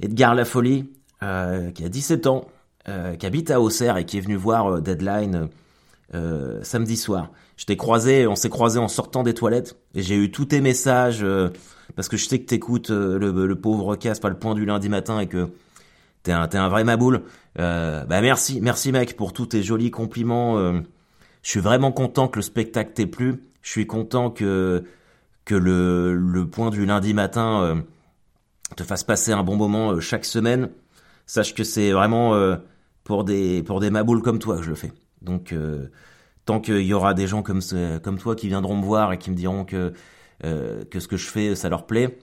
Edgar 0.00 0.34
Lafolie 0.34 0.90
euh, 1.22 1.70
qui 1.70 1.84
a 1.84 1.88
17 1.88 2.26
ans, 2.26 2.46
euh, 2.88 3.14
qui 3.16 3.26
habite 3.26 3.50
à 3.50 3.60
Auxerre 3.60 3.96
et 3.96 4.06
qui 4.06 4.18
est 4.18 4.20
venu 4.20 4.36
voir 4.36 4.80
Deadline 4.80 5.48
samedi 6.62 6.98
soir. 6.98 7.30
Je 7.56 7.64
t'ai 7.64 7.78
croisé, 7.78 8.26
on 8.26 8.36
s'est 8.36 8.50
croisé 8.50 8.78
en 8.78 8.88
sortant 8.88 9.22
des 9.22 9.32
toilettes 9.32 9.76
et 9.94 10.02
j'ai 10.02 10.16
eu 10.16 10.30
tous 10.30 10.44
tes 10.44 10.60
messages 10.60 11.24
parce 11.96 12.10
que 12.10 12.18
je 12.18 12.26
sais 12.26 12.38
que 12.38 12.44
t'écoutes 12.44 12.90
le, 12.90 13.46
le 13.46 13.54
pauvre 13.54 13.96
casse 13.96 14.20
pas 14.20 14.28
le 14.28 14.38
point 14.38 14.54
du 14.54 14.66
lundi 14.66 14.90
matin 14.90 15.20
et 15.20 15.26
que 15.26 15.48
T'es 16.22 16.32
un, 16.32 16.48
un 16.52 16.68
vrai 16.68 16.84
maboule. 16.84 17.22
Euh, 17.58 18.04
bah 18.04 18.20
merci, 18.20 18.60
merci 18.60 18.92
mec 18.92 19.16
pour 19.16 19.32
tous 19.32 19.46
tes 19.46 19.62
jolis 19.62 19.90
compliments. 19.90 20.56
Euh, 20.58 20.80
je 21.42 21.50
suis 21.50 21.60
vraiment 21.60 21.90
content 21.90 22.28
que 22.28 22.38
le 22.38 22.42
spectacle 22.42 22.92
t'ait 22.92 23.06
plu. 23.06 23.42
Je 23.62 23.70
suis 23.70 23.86
content 23.86 24.30
que 24.30 24.84
que 25.44 25.56
le, 25.56 26.14
le 26.14 26.46
point 26.48 26.70
du 26.70 26.86
lundi 26.86 27.14
matin 27.14 27.62
euh, 27.62 27.74
te 28.76 28.84
fasse 28.84 29.02
passer 29.02 29.32
un 29.32 29.42
bon 29.42 29.56
moment 29.56 29.98
chaque 30.00 30.24
semaine. 30.24 30.70
Sache 31.26 31.54
que 31.54 31.64
c'est 31.64 31.90
vraiment 31.92 32.36
pour 33.04 33.24
des 33.24 33.62
pour 33.62 33.80
des 33.80 33.90
maboules 33.90 34.22
comme 34.22 34.38
toi 34.38 34.56
que 34.56 34.62
je 34.62 34.70
le 34.70 34.76
fais. 34.76 34.92
Donc 35.22 35.54
tant 36.44 36.60
qu'il 36.60 36.82
y 36.82 36.92
aura 36.92 37.14
des 37.14 37.26
gens 37.26 37.42
comme 37.42 37.60
comme 38.02 38.18
toi 38.18 38.34
qui 38.34 38.48
viendront 38.48 38.76
me 38.76 38.84
voir 38.84 39.12
et 39.12 39.18
qui 39.18 39.30
me 39.30 39.36
diront 39.36 39.64
que 39.64 39.92
que 40.42 41.00
ce 41.00 41.08
que 41.08 41.16
je 41.16 41.28
fais 41.28 41.54
ça 41.54 41.68
leur 41.68 41.86
plaît, 41.86 42.18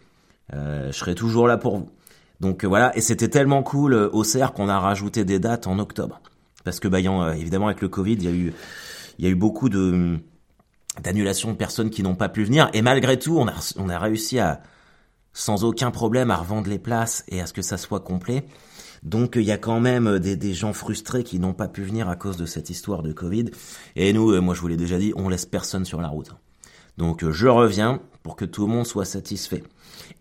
je 0.51 0.91
serai 0.91 1.15
toujours 1.15 1.47
là 1.47 1.57
pour 1.57 1.77
vous. 1.77 1.89
Donc 2.39 2.63
euh, 2.63 2.67
voilà, 2.67 2.95
et 2.97 3.01
c'était 3.01 3.27
tellement 3.27 3.63
cool 3.63 3.93
euh, 3.93 4.09
au 4.11 4.23
CERF 4.23 4.53
qu'on 4.53 4.69
a 4.69 4.79
rajouté 4.79 5.25
des 5.25 5.39
dates 5.39 5.67
en 5.67 5.79
octobre. 5.79 6.21
Parce 6.63 6.79
que 6.79 6.87
bah, 6.87 6.99
euh, 6.99 7.33
évidemment 7.33 7.67
avec 7.67 7.81
le 7.81 7.89
Covid, 7.89 8.13
il 8.13 8.23
y 8.23 8.27
a 8.27 8.31
eu, 8.31 8.53
y 9.17 9.25
a 9.25 9.29
eu 9.29 9.35
beaucoup 9.35 9.69
de 9.69 10.17
d'annulations 11.01 11.51
de 11.51 11.57
personnes 11.57 11.89
qui 11.89 12.03
n'ont 12.03 12.15
pas 12.15 12.27
pu 12.27 12.43
venir. 12.43 12.69
Et 12.73 12.81
malgré 12.81 13.17
tout, 13.17 13.37
on 13.37 13.47
a, 13.47 13.53
on 13.77 13.87
a 13.87 13.97
réussi 13.97 14.37
à, 14.39 14.61
sans 15.31 15.63
aucun 15.63 15.91
problème, 15.91 16.29
à 16.29 16.35
revendre 16.35 16.67
les 16.69 16.79
places 16.79 17.23
et 17.29 17.39
à 17.39 17.45
ce 17.45 17.53
que 17.53 17.61
ça 17.61 17.77
soit 17.77 18.01
complet. 18.01 18.45
Donc 19.03 19.37
il 19.37 19.43
y 19.43 19.51
a 19.51 19.57
quand 19.57 19.79
même 19.79 20.19
des, 20.19 20.35
des 20.35 20.53
gens 20.53 20.73
frustrés 20.73 21.23
qui 21.23 21.39
n'ont 21.39 21.53
pas 21.53 21.69
pu 21.69 21.83
venir 21.83 22.09
à 22.09 22.17
cause 22.17 22.35
de 22.35 22.45
cette 22.45 22.69
histoire 22.69 23.01
de 23.01 23.13
Covid. 23.13 23.45
Et 23.95 24.11
nous, 24.11 24.41
moi 24.41 24.53
je 24.55 24.59
vous 24.59 24.67
l'ai 24.67 24.75
déjà 24.75 24.97
dit, 24.97 25.13
on 25.15 25.29
laisse 25.29 25.45
personne 25.45 25.85
sur 25.85 26.01
la 26.01 26.09
route. 26.09 26.31
Donc 26.97 27.29
je 27.29 27.47
reviens 27.47 28.01
pour 28.23 28.35
que 28.35 28.43
tout 28.43 28.67
le 28.67 28.73
monde 28.73 28.85
soit 28.85 29.05
satisfait. 29.05 29.63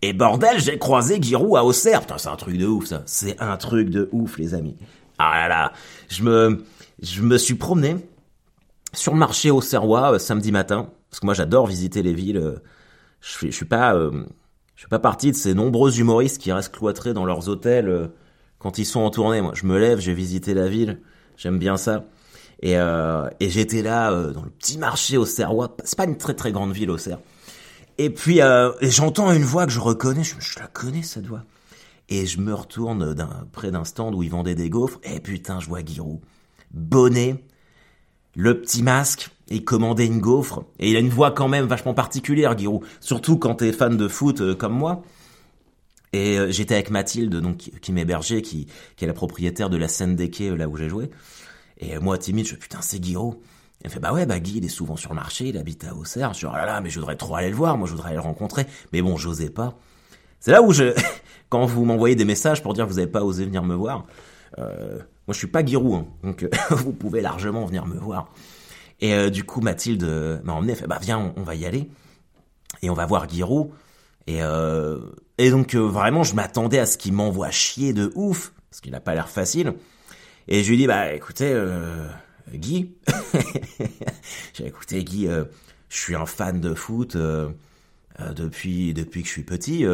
Et 0.01 0.13
bordel, 0.13 0.59
j'ai 0.59 0.77
croisé 0.77 1.21
Giroud 1.21 1.57
à 1.57 1.63
Auxerre. 1.63 2.01
Putain, 2.01 2.17
c'est 2.17 2.29
un 2.29 2.35
truc 2.35 2.57
de 2.57 2.65
ouf, 2.65 2.85
ça. 2.85 3.03
C'est 3.05 3.39
un 3.41 3.57
truc 3.57 3.89
de 3.89 4.09
ouf, 4.11 4.37
les 4.37 4.53
amis. 4.53 4.77
Ah 5.17 5.41
là 5.41 5.47
là. 5.47 5.73
Je 6.07 6.23
me, 6.23 6.63
je 7.01 7.21
me 7.21 7.37
suis 7.37 7.55
promené 7.55 7.97
sur 8.93 9.13
le 9.13 9.19
marché 9.19 9.51
auxerrois 9.51 10.13
euh, 10.13 10.19
samedi 10.19 10.51
matin. 10.51 10.89
Parce 11.09 11.19
que 11.19 11.25
moi, 11.25 11.33
j'adore 11.33 11.67
visiter 11.67 12.01
les 12.01 12.13
villes. 12.13 12.37
Euh, 12.37 12.55
je 13.21 13.47
je 13.47 13.51
suis 13.51 13.65
pas, 13.65 13.95
euh, 13.95 14.23
je 14.75 14.81
suis 14.81 14.89
pas 14.89 14.99
partie 14.99 15.31
de 15.31 15.35
ces 15.35 15.53
nombreux 15.53 15.99
humoristes 15.99 16.41
qui 16.41 16.51
restent 16.51 16.73
cloîtrés 16.73 17.13
dans 17.13 17.25
leurs 17.25 17.49
hôtels 17.49 18.09
quand 18.59 18.77
ils 18.77 18.85
sont 18.85 19.01
en 19.01 19.09
tournée. 19.09 19.41
Moi, 19.41 19.51
je 19.55 19.65
me 19.65 19.77
lève, 19.77 19.99
j'ai 19.99 20.13
visité 20.13 20.53
la 20.53 20.69
ville. 20.69 21.01
J'aime 21.35 21.59
bien 21.59 21.75
ça. 21.75 22.05
Et, 22.61 22.73
et 22.73 23.49
j'étais 23.49 23.81
là 23.81 24.11
dans 24.31 24.41
le 24.41 24.49
petit 24.49 24.77
marché 24.77 25.17
auxerrois. 25.17 25.75
C'est 25.83 25.97
pas 25.97 26.05
une 26.05 26.17
très 26.17 26.33
très 26.33 26.53
grande 26.53 26.71
ville, 26.71 26.91
Auxerre. 26.91 27.19
Et 27.99 28.09
puis 28.09 28.41
euh, 28.41 28.71
j'entends 28.81 29.29
une 29.33 29.43
voix 29.43 29.65
que 29.65 29.73
je 29.73 29.79
reconnais, 29.81 30.23
je, 30.23 30.57
la 30.57 30.67
connais 30.67 31.03
cette 31.03 31.27
voix. 31.27 31.43
Et 32.07 32.25
je 32.25 32.39
me 32.39 32.53
retourne 32.53 33.13
près 33.51 33.71
d'un 33.71 33.83
stand 33.83 34.15
où 34.15 34.23
ils 34.23 34.31
vendaient 34.31 34.55
des 34.55 34.69
gaufres, 34.69 34.99
et 35.03 35.19
putain, 35.19 35.59
je 35.59 35.67
vois 35.67 35.83
Giroud. 35.85 36.21
Bonnet, 36.71 37.43
le 38.35 38.61
petit 38.61 38.83
masque, 38.83 39.29
et 39.49 39.65
commandait 39.65 40.05
une 40.05 40.21
gaufre. 40.21 40.63
Et 40.79 40.91
il 40.91 40.95
a 40.95 40.99
une 40.99 41.09
voix 41.09 41.31
quand 41.31 41.49
même 41.49 41.65
vachement 41.65 41.93
particulière, 41.93 42.57
Giroud. 42.57 42.83
Surtout 43.01 43.37
quand 43.37 43.55
t'es 43.55 43.73
fan 43.73 43.97
de 43.97 44.07
foot 44.07 44.39
euh, 44.39 44.55
comme 44.55 44.73
moi. 44.73 45.03
Et 46.13 46.39
euh, 46.39 46.51
j'étais 46.51 46.75
avec 46.75 46.91
Mathilde, 46.91 47.35
donc 47.35 47.57
qui, 47.57 47.91
m'hébergeait, 47.91 48.41
qui, 48.41 48.67
qui 48.95 49.03
est 49.03 49.07
la 49.07 49.13
propriétaire 49.13 49.69
de 49.69 49.75
la 49.75 49.89
scène 49.89 50.15
des 50.15 50.29
quais, 50.29 50.55
là 50.55 50.69
où 50.69 50.77
j'ai 50.77 50.87
joué. 50.87 51.09
Et 51.79 51.99
moi, 51.99 52.17
timide, 52.17 52.47
je 52.47 52.55
putain, 52.55 52.79
c'est 52.81 53.03
Giroud. 53.03 53.35
Elle 53.83 53.91
fait 53.91 53.99
bah 53.99 54.11
ouais 54.11 54.25
bah 54.25 54.39
Guy 54.39 54.57
il 54.57 54.65
est 54.65 54.69
souvent 54.69 54.97
sur 54.97 55.11
le 55.11 55.15
marché, 55.15 55.47
il 55.47 55.57
habite 55.57 55.85
à 55.85 55.95
Auxerre. 55.95 56.33
Je 56.33 56.39
dis 56.39 56.45
oh 56.45 56.53
là 56.53 56.65
là 56.65 56.81
mais 56.81 56.89
je 56.89 56.99
voudrais 56.99 57.15
trop 57.15 57.35
aller 57.35 57.49
le 57.49 57.55
voir, 57.55 57.77
moi 57.77 57.87
je 57.87 57.93
voudrais 57.93 58.09
aller 58.09 58.17
le 58.17 58.23
rencontrer, 58.23 58.65
mais 58.91 59.01
bon 59.01 59.15
j'osais 59.15 59.49
pas. 59.49 59.77
C'est 60.39 60.51
là 60.51 60.61
où 60.61 60.73
je 60.73 60.93
quand 61.49 61.65
vous 61.65 61.85
m'envoyez 61.85 62.15
des 62.15 62.25
messages 62.25 62.61
pour 62.61 62.73
dire 62.73 62.85
que 62.85 62.89
vous 62.91 62.97
n'avez 62.97 63.11
pas 63.11 63.23
osé 63.23 63.45
venir 63.45 63.63
me 63.63 63.75
voir, 63.75 64.05
euh, 64.57 64.97
moi 65.27 65.33
je 65.33 65.37
suis 65.37 65.47
pas 65.47 65.65
Giroud, 65.65 65.95
hein, 65.95 66.05
donc 66.23 66.45
vous 66.71 66.91
pouvez 66.91 67.21
largement 67.21 67.65
venir 67.65 67.85
me 67.85 67.97
voir. 67.97 68.31
Et 68.99 69.13
euh, 69.13 69.29
du 69.29 69.45
coup 69.45 69.61
Mathilde 69.61 70.03
euh, 70.03 70.39
m'a 70.43 70.53
emmené, 70.53 70.73
elle 70.73 70.77
fait 70.77 70.87
bah 70.87 70.99
viens 71.01 71.33
on, 71.37 71.43
va 71.43 71.55
y 71.55 71.65
aller 71.65 71.89
et 72.81 72.89
on 72.89 72.93
va 72.93 73.05
voir 73.05 73.29
Giroud. 73.29 73.69
Et 74.27 74.43
euh, 74.43 74.99
et 75.37 75.51
donc 75.51 75.73
vraiment 75.73 76.23
je 76.23 76.35
m'attendais 76.35 76.79
à 76.79 76.85
ce 76.85 76.97
qu'il 76.97 77.13
m'envoie 77.13 77.49
chier 77.49 77.93
de 77.93 78.11
ouf 78.15 78.51
parce 78.69 78.81
qu'il 78.81 78.93
a 78.93 78.99
pas 78.99 79.13
l'air 79.13 79.29
facile. 79.29 79.73
Et 80.49 80.63
je 80.63 80.69
lui 80.69 80.77
dis 80.77 80.87
bah 80.87 81.13
écoutez 81.13 81.53
Guy. 82.53 82.95
J'ai 84.53 84.67
écouté 84.67 85.03
Guy, 85.03 85.27
euh, 85.27 85.45
je 85.89 85.97
suis 85.97 86.15
un 86.15 86.25
fan 86.25 86.59
de 86.59 86.73
foot 86.73 87.15
euh, 87.15 87.49
euh, 88.19 88.33
depuis 88.33 88.93
depuis 88.93 89.21
que 89.21 89.27
je 89.27 89.33
suis 89.33 89.43
petit. 89.43 89.85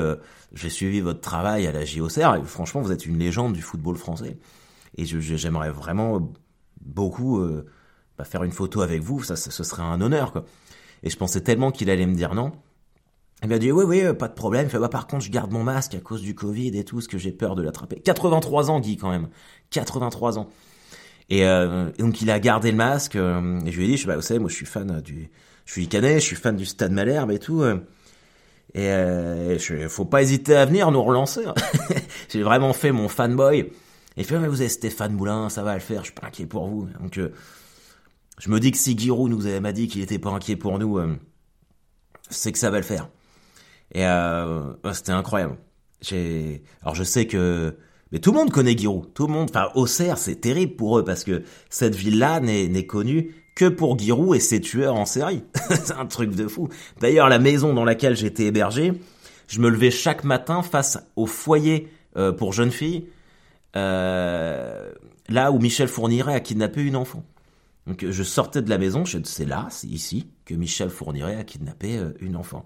j'ai 0.54 0.70
suivi 0.70 1.02
votre 1.02 1.22
travail 1.22 1.68
à 1.68 1.72
la 1.72 1.86
JOCR 1.86 2.36
et 2.36 2.44
franchement, 2.44 2.82
vous 2.82 2.92
êtes 2.92 3.06
une 3.06 3.18
légende 3.18 3.54
du 3.54 3.62
football 3.62 3.98
français. 3.98 4.38
Et 4.98 5.06
j'aimerais 5.06 5.72
vraiment 5.72 6.34
beaucoup 6.82 7.46
bah, 8.18 8.24
faire 8.24 8.44
une 8.44 8.54
photo 8.54 8.82
avec 8.82 9.02
vous, 9.02 9.24
ça, 9.24 9.36
ce 9.36 9.64
serait 9.64 9.84
un 9.84 10.00
honneur. 10.00 10.46
Et 11.04 11.10
je 11.10 11.18
pensais 11.18 11.42
tellement 11.42 11.72
qu'il 11.72 11.90
allait 11.90 12.06
me 12.06 12.16
dire 12.16 12.34
non. 12.34 12.54
Il 13.44 13.50
m'a 13.50 13.60
dit 13.60 13.72
oui, 13.72 13.84
oui, 13.86 14.14
pas 14.14 14.30
de 14.30 14.34
problème. 14.34 14.70
Fait, 14.70 14.80
bah, 14.80 14.90
par 14.90 15.08
contre, 15.08 15.26
je 15.26 15.30
garde 15.30 15.52
mon 15.52 15.64
masque 15.64 15.94
à 15.94 16.00
cause 16.00 16.22
du 16.22 16.34
Covid 16.34 16.78
et 16.78 16.86
tout, 16.86 16.96
parce 16.96 17.08
que 17.08 17.18
j'ai 17.18 17.32
peur 17.32 17.56
de 17.56 17.62
l'attraper. 17.62 18.00
83 18.00 18.72
ans, 18.72 18.80
Guy, 18.80 18.98
quand 18.98 19.10
même. 19.10 19.30
83 19.72 20.40
ans. 20.40 20.50
Et, 21.30 21.46
euh, 21.46 21.90
donc, 21.98 22.22
il 22.22 22.30
a 22.30 22.40
gardé 22.40 22.72
le 22.72 22.78
masque. 22.78 23.16
Euh, 23.16 23.60
et 23.66 23.72
je 23.72 23.78
lui 23.78 23.86
ai 23.86 23.88
dit, 23.88 23.98
je, 23.98 24.08
bah, 24.08 24.16
vous 24.16 24.22
savez, 24.22 24.40
moi, 24.40 24.50
je 24.50 24.56
suis 24.56 24.66
fan 24.66 25.02
du, 25.02 25.30
je 25.66 25.72
suis 25.72 25.88
canet, 25.88 26.20
je 26.20 26.26
suis 26.26 26.36
fan 26.36 26.56
du 26.56 26.66
Stade 26.66 26.92
Malherbe 26.92 27.32
et 27.32 27.40
tout. 27.40 27.62
Euh, 27.62 27.78
et 28.74 28.90
euh, 28.90 29.58
je, 29.58 29.88
faut 29.88 30.06
pas 30.06 30.22
hésiter 30.22 30.56
à 30.56 30.66
venir 30.66 30.92
nous 30.92 31.04
relancer. 31.04 31.46
Hein. 31.46 31.56
J'ai 32.30 32.44
vraiment 32.44 32.74
fait 32.74 32.92
mon 32.92 33.08
fanboy. 33.08 33.72
Et 34.18 34.24
fait, 34.24 34.40
mais 34.40 34.48
vous 34.48 34.62
avez 34.62 34.70
Stéphane 34.70 35.14
Moulin, 35.14 35.50
ça 35.50 35.64
va 35.64 35.74
le 35.74 35.82
faire, 35.82 36.00
je 36.00 36.06
suis 36.06 36.14
pas 36.14 36.28
inquiet 36.28 36.46
pour 36.46 36.68
vous. 36.68 36.88
Donc, 37.02 37.20
je 38.40 38.50
me 38.50 38.60
dis 38.62 38.72
que 38.72 38.78
si 38.78 38.98
Giroud 38.98 39.30
nous 39.30 39.60
m'a 39.60 39.74
dit 39.74 39.90
qu'il 39.90 40.02
était 40.02 40.20
pas 40.20 40.30
inquiet 40.30 40.56
pour 40.56 40.80
nous, 40.80 41.02
c'est 42.30 42.54
que 42.54 42.58
ça 42.58 42.70
va 42.70 42.78
le 42.78 42.84
faire. 42.84 43.10
Et 43.94 44.06
c'était 44.94 45.12
incroyable. 45.12 45.58
Alors 46.82 46.96
je 46.96 47.04
sais 47.04 47.28
que, 47.28 47.78
mais 48.12 48.20
tout 48.20 48.32
le 48.32 48.38
monde 48.38 48.52
connaît 48.52 48.78
Giroud. 48.78 49.14
Tout 49.14 49.28
le 49.28 49.34
monde, 49.34 49.50
enfin 49.50 49.70
Auxerre, 49.76 50.18
c'est 50.18 50.36
terrible 50.36 50.76
pour 50.76 51.00
eux 51.00 51.04
parce 51.04 51.24
que 51.24 51.44
cette 51.70 51.96
ville-là 51.96 52.40
n'est 52.40 52.86
connue 52.86 53.36
que 53.56 53.66
pour 53.66 53.98
Giroud 53.98 54.36
et 54.36 54.40
ses 54.40 54.62
tueurs 54.62 54.96
en 54.96 55.06
série. 55.06 55.44
c'est 55.70 55.94
un 55.94 56.06
truc 56.06 56.36
de 56.36 56.48
fou. 56.48 56.70
D'ailleurs, 57.00 57.30
la 57.30 57.40
maison 57.40 57.74
dans 57.74 57.86
laquelle 57.86 58.16
j'étais 58.16 58.46
hébergé, 58.46 58.94
je 59.48 59.60
me 59.60 59.70
levais 59.70 59.92
chaque 59.92 60.24
matin 60.24 60.62
face 60.62 61.00
au 61.16 61.26
foyer 61.26 61.88
euh, 62.18 62.32
pour 62.32 62.54
jeunes 62.54 62.72
filles, 62.72 63.08
euh, 63.76 64.92
là 65.30 65.52
où 65.52 65.60
Michel 65.60 65.88
Fourniret 65.88 66.34
a 66.34 66.40
kidnappé 66.40 66.82
une 66.82 66.96
enfant. 66.96 67.24
Donc 67.88 68.06
je 68.10 68.24
sortais 68.24 68.62
de 68.62 68.70
la 68.70 68.78
maison, 68.78 69.04
c'est 69.06 69.46
là, 69.46 69.68
c'est 69.70 69.88
ici, 69.88 70.28
que 70.46 70.56
Michel 70.56 70.90
Fourniret 70.90 71.36
a 71.36 71.44
kidnappé 71.44 71.98
euh, 71.98 72.14
une 72.20 72.36
enfant. 72.36 72.66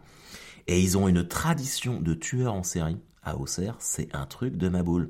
Et 0.68 0.80
ils 0.80 0.98
ont 0.98 1.08
une 1.08 1.28
tradition 1.28 2.00
de 2.00 2.14
tueurs 2.14 2.54
en 2.54 2.64
série 2.64 2.98
à 3.24 3.38
Auxerre, 3.38 3.76
c'est 3.80 4.16
un 4.16 4.26
truc 4.26 4.56
de 4.56 4.70
ma 4.70 4.84
boule. 4.84 5.10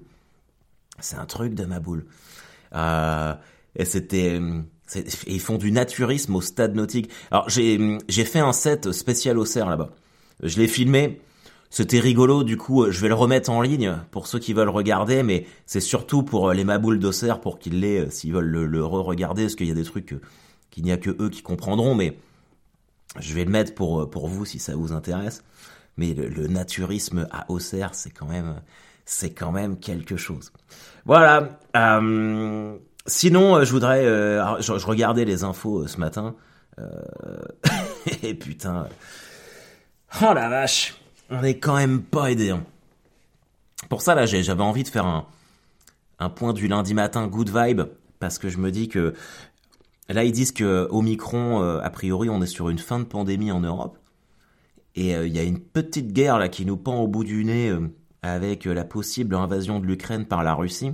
C'est 1.02 1.18
un 1.18 1.26
truc 1.26 1.54
de 1.54 1.66
ma 1.66 1.80
boule. 1.80 2.06
Euh, 2.76 3.34
et 3.76 3.86
c'était 3.86 4.40
ils 5.28 5.40
font 5.40 5.58
du 5.58 5.72
naturisme 5.72 6.36
au 6.36 6.42
stade 6.42 6.76
nautique. 6.76 7.10
Alors 7.32 7.50
j'ai 7.50 8.26
fait 8.26 8.40
un 8.40 8.54
set 8.54 8.92
spécial 8.92 9.38
au 9.38 9.46
cerf 9.46 9.70
là-bas. 9.70 9.92
Je 10.42 10.58
l'ai 10.58 10.68
filmé. 10.68 11.22
C'était 11.72 12.00
rigolo, 12.00 12.44
du 12.44 12.58
coup, 12.58 12.90
je 12.90 13.00
vais 13.00 13.10
le 13.10 13.14
remettre 13.14 13.52
en 13.52 13.62
ligne 13.62 13.98
pour 14.10 14.26
ceux 14.26 14.40
qui 14.40 14.54
veulent 14.54 14.70
regarder, 14.70 15.22
mais 15.22 15.46
c'est 15.68 15.80
surtout 15.80 16.24
pour 16.24 16.52
les 16.52 16.64
maboules 16.64 16.98
d'Auxerre 16.98 17.42
pour 17.42 17.60
qu'ils 17.60 17.80
l'aient, 17.80 18.10
s'ils 18.10 18.34
veulent 18.34 18.48
le, 18.48 18.84
re-regarder, 18.84 19.44
parce 19.44 19.56
qu'il 19.56 19.68
y 19.68 19.72
a 19.72 19.76
des 19.76 19.84
trucs 19.84 20.16
qu'il 20.72 20.84
n'y 20.84 20.92
a 20.92 20.98
que 20.98 21.12
eux 21.22 21.30
qui 21.30 21.44
comprendront, 21.44 21.94
mais 21.94 22.18
je 23.20 23.36
vais 23.36 23.46
le 23.46 23.52
mettre 23.52 23.76
pour, 23.76 24.10
pour 24.10 24.28
vous 24.28 24.46
si 24.46 24.58
ça 24.58 24.76
vous 24.76 24.94
intéresse. 24.94 25.44
Mais 25.96 26.16
le, 26.16 26.48
naturisme 26.48 27.28
à 27.30 27.52
Auxerre, 27.52 27.94
c'est 27.94 28.10
quand 28.10 28.28
même, 28.28 28.62
c'est 29.10 29.32
quand 29.32 29.52
même 29.52 29.80
quelque 29.80 30.18
chose. 30.18 30.52
Voilà. 31.04 31.60
Euh, 31.76 32.78
Sinon, 33.08 33.56
euh, 33.56 33.64
je 33.64 33.72
voudrais. 33.72 34.06
Euh, 34.06 34.62
je, 34.62 34.86
regardais 34.86 35.26
les 35.26 35.44
infos 35.44 35.88
ce 35.88 36.00
matin. 36.00 36.36
et 38.24 38.36
putain. 38.36 38.88
Oh 40.22 40.34
la 40.34 40.48
vache. 40.48 40.96
On 41.32 41.44
est 41.44 41.58
quand 41.58 41.76
même 41.76 42.04
pas 42.04 42.32
aidé. 42.32 42.52
Hein. 42.52 42.64
Pour 43.90 44.02
ça, 44.02 44.14
là, 44.14 44.26
j'avais 44.28 44.62
envie 44.62 44.84
de 44.84 44.88
faire 44.88 45.06
un, 45.06 45.26
un 46.20 46.30
point 46.30 46.54
du 46.54 46.68
lundi 46.68 46.94
matin 46.94 47.28
good 47.28 47.50
vibe. 47.50 47.82
Parce 48.20 48.38
que 48.38 48.48
je 48.48 48.60
me 48.60 48.72
dis 48.72 48.90
que. 48.90 49.16
Là, 50.08 50.24
ils 50.24 50.32
disent 50.32 50.52
que 50.52 50.88
Omicron, 50.92 51.62
a 51.80 51.90
priori, 51.90 52.30
on 52.30 52.42
est 52.42 52.48
sur 52.48 52.70
une 52.70 52.80
fin 52.80 53.00
de 53.00 53.06
pandémie 53.06 53.52
en 53.52 53.60
Europe. 53.60 53.98
Et 54.96 55.12
il 55.14 55.36
y 55.36 55.40
a 55.40 55.44
une 55.44 55.60
petite 55.60 56.14
guerre 56.14 56.40
là 56.40 56.48
qui 56.48 56.66
nous 56.66 56.78
pend 56.78 57.00
au 57.00 57.08
bout 57.08 57.24
du 57.24 57.44
nez 57.44 57.72
avec 58.22 58.66
la 58.66 58.84
possible 58.84 59.36
invasion 59.36 59.80
de 59.80 59.86
l'Ukraine 59.86 60.26
par 60.26 60.44
la 60.44 60.54
Russie. 60.54 60.94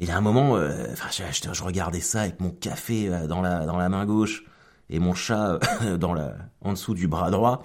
Et 0.00 0.10
a 0.10 0.16
un 0.16 0.22
moment, 0.22 0.56
euh, 0.56 0.86
enfin, 0.92 1.08
je, 1.10 1.62
regardais 1.62 2.00
ça 2.00 2.22
avec 2.22 2.40
mon 2.40 2.50
café 2.50 3.08
euh, 3.08 3.26
dans 3.26 3.42
la 3.42 3.88
main 3.90 4.06
gauche 4.06 4.44
et 4.88 4.98
mon 4.98 5.12
chat 5.14 5.58
euh, 5.82 5.96
dans 5.98 6.14
en 6.62 6.72
dessous 6.72 6.94
du 6.94 7.06
bras 7.06 7.30
droit. 7.30 7.64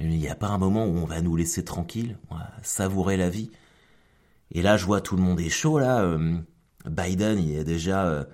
il 0.00 0.08
n'y 0.08 0.28
a 0.28 0.34
pas 0.34 0.48
un 0.48 0.56
moment 0.56 0.86
où 0.86 0.96
on 0.96 1.04
va 1.04 1.20
nous 1.20 1.36
laisser 1.36 1.64
tranquille, 1.64 2.16
on 2.30 2.36
va 2.36 2.50
savourer 2.62 3.18
la 3.18 3.28
vie. 3.28 3.50
Et 4.52 4.62
là, 4.62 4.78
je 4.78 4.86
vois 4.86 5.02
tout 5.02 5.16
le 5.16 5.22
monde 5.22 5.40
est 5.40 5.50
chaud 5.50 5.78
là. 5.78 6.16
Biden, 6.86 7.38
il 7.38 7.58
a 7.58 7.64
déjà 7.64 8.26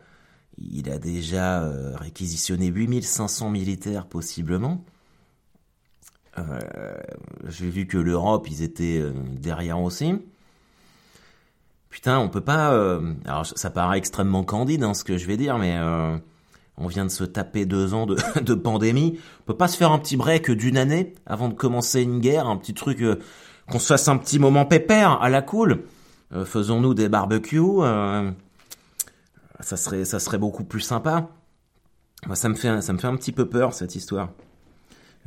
il 0.57 0.89
a 0.89 0.99
déjà 0.99 1.69
réquisitionné 1.97 2.69
8500 2.69 3.51
militaires 3.51 4.07
possiblement. 4.07 4.85
J'ai 7.49 7.71
vu 7.71 7.87
que 7.87 7.99
l'Europe, 7.99 8.49
ils 8.51 8.63
étaient 8.63 9.03
derrière 9.41 9.81
aussi 9.81 10.15
putain, 11.95 12.19
on 12.19 12.29
peut 12.29 12.41
pas. 12.41 12.73
Euh, 12.73 13.15
alors 13.25 13.47
ça 13.47 13.71
paraît 13.71 13.99
extrêmement 13.99 14.43
candide 14.43 14.83
hein, 14.83 14.95
ce 14.95 15.05
que 15.05 15.17
je 15.17 15.27
vais 15.29 15.37
dire, 15.37 15.59
mais 15.59 15.77
euh, 15.77 16.17
on 16.77 16.89
vient 16.89 17.05
de 17.05 17.11
se 17.11 17.23
taper 17.23 17.67
deux 17.67 17.95
ans 17.95 18.05
de, 18.05 18.17
de, 18.41 18.55
pandémie. 18.55 19.21
On 19.41 19.45
peut 19.45 19.57
pas 19.57 19.69
se 19.69 19.77
faire 19.77 19.93
un 19.93 20.01
petit 20.01 20.17
break 20.17 20.51
d'une 20.51 20.77
année 20.77 21.15
avant 21.25 21.49
de 21.49 21.55
commencer 21.55 22.03
une 22.03 22.19
guerre, 22.19 22.49
un 22.49 22.57
petit 22.57 22.75
truc 22.75 23.01
euh, 23.01 23.21
qu'on 23.71 23.79
se 23.79 23.87
fasse 23.87 24.09
un 24.09 24.17
petit 24.17 24.41
moment 24.41 24.67
pépère 24.67 25.23
à 25.23 25.29
la 25.29 25.41
cool. 25.41 25.85
Faisons-nous 26.45 26.95
des 26.95 27.09
barbecues. 27.09 27.79
ça 29.61 29.77
serait 29.77 30.05
ça 30.05 30.19
serait 30.19 30.39
beaucoup 30.39 30.65
plus 30.65 30.81
sympa. 30.81 31.29
Moi, 32.27 32.35
ça 32.35 32.49
me 32.49 32.55
fait 32.57 32.81
ça 32.81 32.93
me 32.93 32.99
fait 32.99 33.07
un 33.07 33.15
petit 33.15 33.31
peu 33.31 33.49
peur 33.49 33.73
cette 33.73 33.95
histoire. 33.95 34.31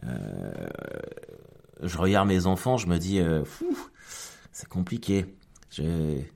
Je 0.03 1.97
regarde 1.97 2.27
mes 2.27 2.45
enfants, 2.45 2.77
je 2.77 2.88
me 2.88 2.97
dis, 2.97 3.21
c'est 4.51 4.67
compliqué. 4.69 5.25
J'ai 5.69 6.31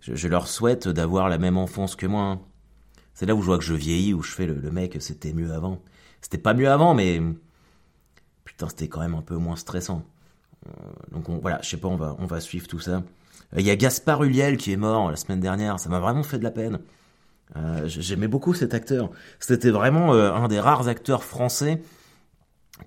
je, 0.00 0.28
leur 0.28 0.48
souhaite 0.48 0.88
d'avoir 0.88 1.28
la 1.28 1.38
même 1.38 1.56
enfance 1.56 1.96
que 1.96 2.06
moi. 2.06 2.22
Hein. 2.22 2.40
C'est 3.14 3.26
là 3.26 3.34
où 3.34 3.40
je 3.40 3.46
vois 3.46 3.58
que 3.58 3.64
je 3.64 3.74
vieillis, 3.74 4.14
où 4.14 4.22
je 4.22 4.32
fais 4.32 4.46
le, 4.46 4.70
mec, 4.70 4.96
c'était 5.00 5.32
mieux 5.32 5.52
avant. 5.52 5.82
C'était 6.20 6.38
pas 6.38 6.54
mieux 6.54 6.70
avant, 6.70 6.94
mais 6.94 7.20
putain, 8.44 8.68
c'était 8.68 8.88
quand 8.88 9.00
même 9.00 9.14
un 9.14 9.22
peu 9.22 9.36
moins 9.36 9.56
stressant. 9.56 10.04
Euh, 10.66 10.70
donc 11.12 11.28
voilà, 11.42 11.60
je 11.62 11.68
sais 11.68 11.76
pas, 11.76 11.88
on 11.88 11.96
va, 11.96 12.16
on 12.18 12.26
va 12.26 12.40
suivre 12.40 12.66
tout 12.66 12.80
ça. 12.80 13.02
Il 13.56 13.66
y 13.66 13.70
a 13.70 13.76
Gaspard 13.76 14.22
Huliel 14.22 14.56
qui 14.56 14.72
est 14.72 14.76
mort 14.76 15.10
la 15.10 15.16
semaine 15.16 15.40
dernière, 15.40 15.78
ça 15.80 15.88
m'a 15.88 15.98
vraiment 15.98 16.22
fait 16.22 16.38
de 16.38 16.44
la 16.44 16.50
peine. 16.50 16.80
Euh, 17.56 17.86
J'aimais 17.86 18.28
beaucoup 18.28 18.54
cet 18.54 18.74
acteur. 18.74 19.10
C'était 19.40 19.70
vraiment 19.70 20.14
euh, 20.14 20.32
un 20.32 20.48
des 20.48 20.60
rares 20.60 20.88
acteurs 20.88 21.24
français 21.24 21.82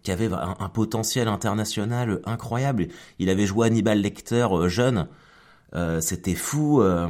qui 0.01 0.12
avait 0.12 0.29
un, 0.32 0.69
potentiel 0.69 1.27
international 1.27 2.21
incroyable. 2.25 2.88
Il 3.19 3.29
avait 3.29 3.45
joué 3.45 3.67
Hannibal 3.67 3.99
Lecter 3.99 4.47
euh, 4.51 4.67
jeune. 4.67 5.08
Euh, 5.75 6.01
c'était 6.01 6.36
fou. 6.36 6.82
Euh, 6.82 7.10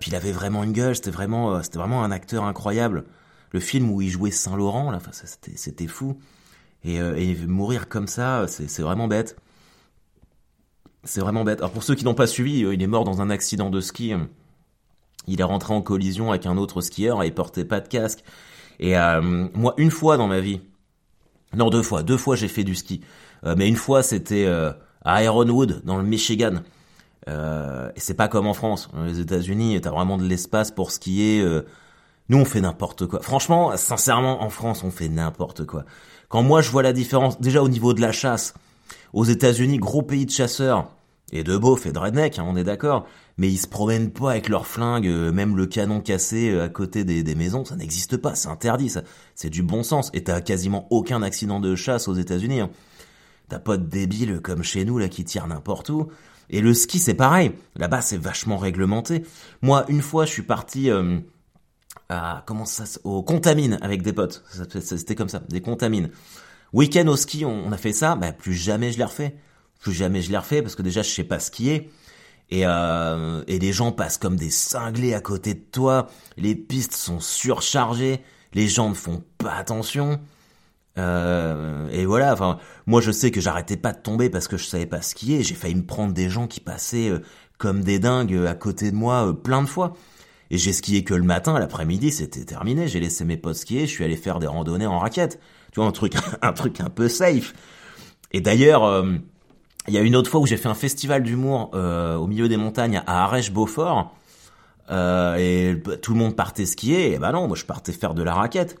puis 0.00 0.10
il 0.10 0.14
avait 0.14 0.32
vraiment 0.32 0.64
une 0.64 0.72
gueule. 0.72 0.94
C'était 0.94 1.10
vraiment, 1.10 1.62
c'était 1.62 1.78
vraiment 1.78 2.04
un 2.04 2.10
acteur 2.10 2.44
incroyable. 2.44 3.04
Le 3.52 3.60
film 3.60 3.90
où 3.90 4.00
il 4.00 4.10
jouait 4.10 4.30
Saint 4.30 4.56
Laurent, 4.56 4.90
là, 4.90 5.00
c'était, 5.12 5.56
c'était 5.56 5.86
fou. 5.86 6.18
Et, 6.84 6.96
et, 6.96 7.34
mourir 7.46 7.88
comme 7.88 8.06
ça, 8.06 8.46
c'est, 8.46 8.82
vraiment 8.82 9.08
bête. 9.08 9.36
C'est 11.04 11.20
vraiment 11.20 11.44
bête. 11.44 11.58
Alors 11.58 11.72
pour 11.72 11.82
ceux 11.82 11.94
qui 11.94 12.04
n'ont 12.04 12.14
pas 12.14 12.26
suivi, 12.26 12.60
il 12.60 12.82
est 12.82 12.86
mort 12.86 13.04
dans 13.04 13.20
un 13.20 13.30
accident 13.30 13.70
de 13.70 13.80
ski. 13.80 14.14
Il 15.26 15.40
est 15.40 15.44
rentré 15.44 15.74
en 15.74 15.82
collision 15.82 16.30
avec 16.30 16.46
un 16.46 16.56
autre 16.56 16.80
skieur 16.82 17.22
et 17.22 17.28
il 17.28 17.34
portait 17.34 17.64
pas 17.64 17.80
de 17.80 17.88
casque. 17.88 18.22
Et 18.80 18.94
moi, 19.54 19.74
une 19.76 19.90
fois 19.90 20.16
dans 20.16 20.28
ma 20.28 20.40
vie, 20.40 20.60
non 21.54 21.70
deux 21.70 21.82
fois, 21.82 22.02
deux 22.02 22.16
fois 22.16 22.36
j'ai 22.36 22.48
fait 22.48 22.64
du 22.64 22.74
ski, 22.74 23.00
mais 23.44 23.68
une 23.68 23.76
fois 23.76 24.02
c'était 24.02 24.46
à 25.04 25.22
Ironwood 25.22 25.82
dans 25.84 25.96
le 25.96 26.04
Michigan. 26.04 26.60
Euh, 27.28 27.90
et 27.94 28.00
c'est 28.00 28.14
pas 28.14 28.28
comme 28.28 28.46
en 28.46 28.54
France. 28.54 28.88
Les 29.04 29.20
États-Unis, 29.20 29.80
t'as 29.80 29.90
vraiment 29.90 30.18
de 30.18 30.24
l'espace 30.24 30.70
pour 30.70 30.90
skier. 30.90 31.40
Euh. 31.40 31.66
Nous, 32.28 32.38
on 32.38 32.44
fait 32.44 32.60
n'importe 32.60 33.06
quoi. 33.06 33.20
Franchement, 33.20 33.76
sincèrement, 33.76 34.42
en 34.42 34.50
France, 34.50 34.84
on 34.84 34.90
fait 34.90 35.08
n'importe 35.08 35.64
quoi. 35.64 35.84
Quand 36.28 36.42
moi, 36.42 36.60
je 36.60 36.70
vois 36.70 36.82
la 36.82 36.92
différence, 36.92 37.40
déjà 37.40 37.62
au 37.62 37.68
niveau 37.68 37.94
de 37.94 38.00
la 38.00 38.12
chasse, 38.12 38.54
aux 39.12 39.24
États-Unis, 39.24 39.78
gros 39.78 40.02
pays 40.02 40.26
de 40.26 40.30
chasseurs, 40.30 40.90
et 41.32 41.44
de 41.44 41.56
beaufs 41.56 41.86
et 41.86 41.92
de 41.92 41.98
hein, 41.98 42.44
on 42.46 42.56
est 42.56 42.64
d'accord, 42.64 43.06
mais 43.36 43.48
ils 43.48 43.58
se 43.58 43.66
promènent 43.66 44.10
pas 44.10 44.32
avec 44.32 44.48
leurs 44.48 44.66
flingues, 44.66 45.06
euh, 45.06 45.30
même 45.32 45.56
le 45.56 45.66
canon 45.66 46.00
cassé 46.00 46.58
à 46.58 46.68
côté 46.68 47.04
des, 47.04 47.34
maisons, 47.34 47.64
ça 47.64 47.76
n'existe 47.76 48.16
pas, 48.16 48.34
c'est 48.34 48.48
interdit, 48.48 48.88
ça. 48.88 49.02
C'est 49.34 49.50
du 49.50 49.62
bon 49.62 49.82
sens. 49.82 50.10
Et 50.14 50.24
t'as 50.24 50.40
quasiment 50.40 50.86
aucun 50.90 51.22
accident 51.22 51.60
de 51.60 51.74
chasse 51.74 52.08
aux 52.08 52.14
États-Unis. 52.14 52.60
Hein. 52.60 52.70
T'as 53.48 53.58
pas 53.58 53.76
de 53.76 53.84
débiles 53.84 54.40
comme 54.40 54.62
chez 54.62 54.84
nous 54.84 54.98
là 54.98 55.08
qui 55.08 55.24
tirent 55.24 55.46
n'importe 55.46 55.88
où. 55.90 56.08
Et 56.50 56.60
le 56.60 56.74
ski, 56.74 56.98
c'est 56.98 57.14
pareil. 57.14 57.52
Là-bas, 57.76 58.00
c'est 58.00 58.16
vachement 58.16 58.56
réglementé. 58.56 59.24
Moi, 59.62 59.84
une 59.88 60.02
fois, 60.02 60.24
je 60.24 60.32
suis 60.32 60.42
parti 60.42 60.90
euh, 60.90 61.18
à 62.08 62.42
comment 62.46 62.64
ça, 62.64 62.84
au 63.04 63.22
Contamine 63.22 63.78
avec 63.82 64.02
des 64.02 64.12
potes. 64.12 64.44
C'était 64.80 65.14
comme 65.14 65.28
ça, 65.28 65.42
des 65.48 65.60
Contamines. 65.60 66.10
Week-end 66.72 67.06
au 67.06 67.16
ski, 67.16 67.44
on, 67.44 67.70
a 67.72 67.76
fait 67.76 67.92
ça. 67.92 68.16
Bah, 68.16 68.32
plus 68.32 68.54
jamais 68.54 68.92
je 68.92 68.98
l'ai 68.98 69.04
refait. 69.04 69.36
Plus 69.78 69.92
jamais 69.92 70.22
je 70.22 70.30
l'ai 70.30 70.38
refait 70.38 70.62
parce 70.62 70.74
que 70.74 70.82
déjà 70.82 71.02
je 71.02 71.10
sais 71.10 71.24
pas 71.24 71.38
skier. 71.38 71.90
Et, 72.50 72.62
euh, 72.64 73.44
et 73.46 73.58
les 73.58 73.72
gens 73.72 73.92
passent 73.92 74.16
comme 74.16 74.36
des 74.36 74.50
cinglés 74.50 75.14
à 75.14 75.20
côté 75.20 75.54
de 75.54 75.64
toi. 75.70 76.08
Les 76.36 76.54
pistes 76.54 76.94
sont 76.94 77.20
surchargées. 77.20 78.22
Les 78.54 78.68
gens 78.68 78.88
ne 78.88 78.94
font 78.94 79.22
pas 79.36 79.52
attention. 79.52 80.20
Euh, 80.98 81.88
et 81.90 82.06
voilà, 82.06 82.32
enfin, 82.32 82.58
moi 82.86 83.00
je 83.00 83.12
sais 83.12 83.30
que 83.30 83.40
j'arrêtais 83.40 83.76
pas 83.76 83.92
de 83.92 84.00
tomber 84.00 84.30
parce 84.30 84.48
que 84.48 84.56
je 84.56 84.64
savais 84.64 84.86
pas 84.86 85.02
skier. 85.02 85.42
J'ai 85.42 85.54
failli 85.54 85.74
me 85.74 85.84
prendre 85.84 86.12
des 86.12 86.28
gens 86.28 86.46
qui 86.46 86.60
passaient 86.60 87.10
euh, 87.10 87.20
comme 87.58 87.82
des 87.82 87.98
dingues 87.98 88.46
à 88.46 88.54
côté 88.54 88.90
de 88.90 88.96
moi 88.96 89.28
euh, 89.28 89.32
plein 89.32 89.62
de 89.62 89.68
fois. 89.68 89.94
Et 90.50 90.56
j'ai 90.56 90.72
skié 90.72 91.04
que 91.04 91.14
le 91.14 91.24
matin, 91.24 91.58
l'après-midi, 91.58 92.10
c'était 92.10 92.44
terminé. 92.44 92.88
J'ai 92.88 93.00
laissé 93.00 93.24
mes 93.24 93.36
potes 93.36 93.56
skier, 93.56 93.82
je 93.82 93.92
suis 93.92 94.04
allé 94.04 94.16
faire 94.16 94.38
des 94.38 94.46
randonnées 94.46 94.86
en 94.86 94.98
raquette. 94.98 95.38
Tu 95.72 95.80
vois, 95.80 95.86
un 95.86 95.92
truc, 95.92 96.14
un 96.42 96.52
truc 96.52 96.80
un 96.80 96.88
peu 96.88 97.08
safe. 97.08 97.52
Et 98.32 98.40
d'ailleurs, 98.40 98.84
euh, 98.84 99.14
il 99.88 99.94
y 99.94 99.98
a 99.98 100.02
une 100.02 100.14
autre 100.14 100.30
fois 100.30 100.40
où 100.40 100.46
j'ai 100.46 100.56
fait 100.56 100.68
un 100.68 100.74
festival 100.74 101.22
d'humour 101.22 101.70
euh, 101.74 102.16
au 102.16 102.26
milieu 102.26 102.48
des 102.48 102.56
montagnes 102.56 103.02
à 103.06 103.24
Arèche-Beaufort. 103.24 104.14
Euh, 104.90 105.36
et 105.36 105.74
bah, 105.74 105.96
tout 105.96 106.12
le 106.12 106.18
monde 106.18 106.36
partait 106.36 106.66
skier. 106.66 107.12
Et 107.12 107.18
bah 107.18 107.32
non, 107.32 107.48
moi 107.48 107.56
je 107.56 107.64
partais 107.64 107.92
faire 107.92 108.14
de 108.14 108.22
la 108.22 108.34
raquette 108.34 108.78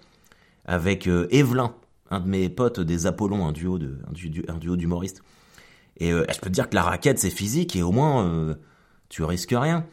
avec 0.64 1.06
euh, 1.06 1.26
Evelyn, 1.30 1.74
un 2.10 2.20
de 2.20 2.28
mes 2.28 2.48
potes 2.48 2.80
des 2.80 3.06
Apollons, 3.06 3.46
un 3.46 3.52
duo 3.52 3.78
duo 3.78 4.76
d'humoristes. 4.76 5.22
Et 5.98 6.12
euh, 6.12 6.24
je 6.32 6.38
peux 6.38 6.48
te 6.48 6.54
dire 6.54 6.68
que 6.70 6.74
la 6.74 6.82
raquette 6.82 7.18
c'est 7.18 7.30
physique 7.30 7.74
et 7.76 7.82
au 7.82 7.90
moins 7.92 8.56
tu 9.08 9.22
risques 9.24 9.54
rien. 9.56 9.84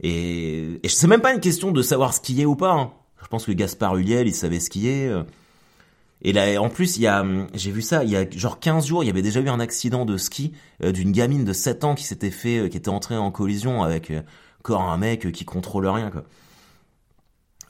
Et, 0.00 0.80
et 0.82 0.88
c'est 0.88 1.06
même 1.06 1.20
pas 1.20 1.32
une 1.32 1.40
question 1.40 1.70
de 1.70 1.82
savoir 1.82 2.12
skier 2.12 2.46
ou 2.46 2.56
pas. 2.56 2.72
hein. 2.72 2.90
Je 3.22 3.28
pense 3.28 3.46
que 3.46 3.52
Gaspard 3.52 3.96
Huliel 3.96 4.26
il 4.26 4.34
savait 4.34 4.60
skier. 4.60 5.14
Euh. 6.24 6.28
Et 6.28 6.32
là, 6.32 6.60
en 6.62 6.68
plus, 6.68 6.96
il 6.96 7.02
y 7.02 7.06
a, 7.06 7.20
hum, 7.22 7.46
j'ai 7.54 7.70
vu 7.70 7.82
ça, 7.82 8.04
il 8.04 8.10
y 8.10 8.16
a 8.16 8.28
genre 8.30 8.60
15 8.60 8.86
jours, 8.86 9.04
il 9.04 9.06
y 9.06 9.10
avait 9.10 9.22
déjà 9.22 9.40
eu 9.40 9.48
un 9.48 9.60
accident 9.60 10.04
de 10.04 10.16
ski 10.16 10.52
euh, 10.84 10.92
d'une 10.92 11.12
gamine 11.12 11.44
de 11.44 11.52
7 11.52 11.84
ans 11.84 11.94
qui 11.94 12.04
s'était 12.04 12.30
fait, 12.30 12.58
euh, 12.60 12.68
qui 12.68 12.76
était 12.76 12.88
entrée 12.90 13.16
en 13.16 13.30
collision 13.30 13.82
avec 13.82 14.10
euh, 14.10 14.22
encore 14.60 14.82
un 14.82 14.96
mec 14.98 15.26
euh, 15.26 15.30
qui 15.30 15.44
contrôle 15.44 15.86
rien, 15.86 16.10
quoi. 16.10 16.24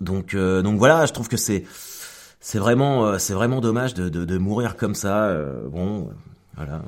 Donc, 0.01 0.35
euh, 0.35 0.63
donc 0.63 0.79
voilà, 0.79 1.07
je 1.07 1.13
trouve 1.13 1.29
que 1.29 1.37
c'est, 1.37 1.65
c'est 2.41 2.59
vraiment, 2.59 3.07
euh, 3.07 3.19
c'est 3.19 3.35
vraiment 3.35 3.61
dommage 3.61 3.95
de, 3.95 4.09
de, 4.09 4.25
de 4.25 4.39
mourir 4.39 4.77
comme 4.77 4.95
ça. 4.95 5.25
euh, 5.27 5.69
bon, 5.69 6.09
euh, 6.09 6.13
voilà, 6.57 6.83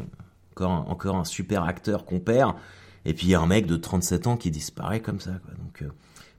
encore, 0.53 0.72
un- 0.72 0.85
encore 0.88 1.16
un 1.16 1.24
super 1.24 1.64
acteur 1.64 2.05
qu'on 2.05 2.18
perd. 2.20 2.55
Et 3.05 3.12
puis 3.14 3.27
il 3.27 3.31
y 3.31 3.35
a 3.35 3.40
un 3.40 3.46
mec 3.46 3.66
de 3.66 3.77
37 3.77 4.27
ans 4.27 4.37
qui 4.37 4.50
disparaît 4.50 5.00
comme 5.00 5.20
ça, 5.20 5.33
quoi. 5.44 5.55
Donc, 5.62 5.83
euh, 5.83 5.88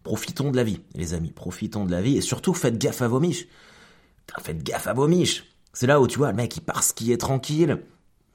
profitons 0.03 0.51
de 0.51 0.57
la 0.57 0.63
vie, 0.63 0.81
les 0.95 1.13
amis, 1.13 1.31
profitons 1.31 1.85
de 1.85 1.91
la 1.91 2.01
vie 2.01 2.17
et 2.17 2.21
surtout 2.21 2.53
faites 2.53 2.77
gaffe 2.77 3.01
à 3.01 3.07
vos 3.07 3.19
miches. 3.19 3.47
Faites 4.41 4.63
gaffe 4.63 4.87
à 4.87 4.93
vos 4.93 5.07
miches. 5.07 5.45
C'est 5.73 5.87
là 5.87 5.99
où 5.99 6.07
tu 6.07 6.17
vois, 6.17 6.31
le 6.31 6.37
mec 6.37 6.55
il 6.57 6.61
part 6.61 6.83
skier 6.83 7.17
tranquille. 7.17 7.81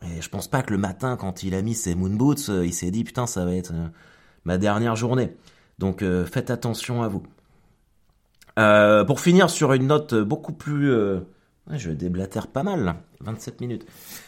Et 0.03 0.23
je 0.23 0.29
pense 0.29 0.49
pas 0.49 0.63
que 0.63 0.73
le 0.73 0.79
matin, 0.79 1.17
quand 1.17 1.43
il 1.43 1.55
a 1.55 1.63
mis 1.63 1.75
ses 1.75 1.95
moon 1.95 2.11
boots, 2.11 2.49
euh, 2.49 2.65
il 2.65 2.73
s'est 2.73 2.91
dit 2.91 3.05
putain, 3.05 3.27
ça 3.27 3.45
va 3.45 3.55
être 3.55 3.73
euh, 3.73 3.89
ma 4.45 4.59
dernière 4.59 4.97
journée. 4.97 5.37
Donc 5.79 6.03
euh, 6.03 6.25
faites 6.25 6.51
attention 6.51 7.03
à 7.03 7.09
vous. 7.09 7.23
Pour 9.07 9.21
finir 9.21 9.49
sur 9.49 9.73
une 9.73 9.87
note 9.87 10.15
beaucoup 10.15 10.53
plus... 10.53 10.93
je 11.71 11.91
déblatère 11.93 12.47
pas 12.47 12.63
mal, 12.63 12.85
là. 12.85 12.97
27 13.23 13.63
minutes. 13.63 13.87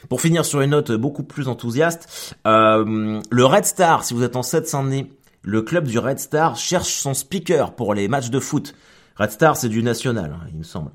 Pour 0.09 0.23
finir 0.23 0.47
sur 0.47 0.63
une 0.63 0.71
note 0.71 0.91
beaucoup 0.93 1.23
plus 1.23 1.49
enthousiaste, 1.49 2.35
le 2.47 3.45
Red 3.45 3.67
Star, 3.67 4.05
si 4.05 4.15
vous 4.15 4.23
êtes 4.23 4.35
en 4.35 4.43
Seine-Saint-Denis, 4.43 5.11
le 5.43 5.61
club 5.61 5.87
du 5.87 5.99
Red 5.99 6.19
Star 6.19 6.57
cherche 6.57 6.95
son 6.95 7.13
speaker 7.13 7.75
pour 7.75 7.93
les 7.93 8.09
matchs 8.09 8.31
de 8.31 8.41
foot. 8.41 8.75
Red 9.17 9.33
Star, 9.33 9.57
c'est 9.57 9.69
du 9.69 9.83
national, 9.83 10.33
hein, 10.33 10.47
il 10.51 10.57
me 10.57 10.63
semble. 10.63 10.93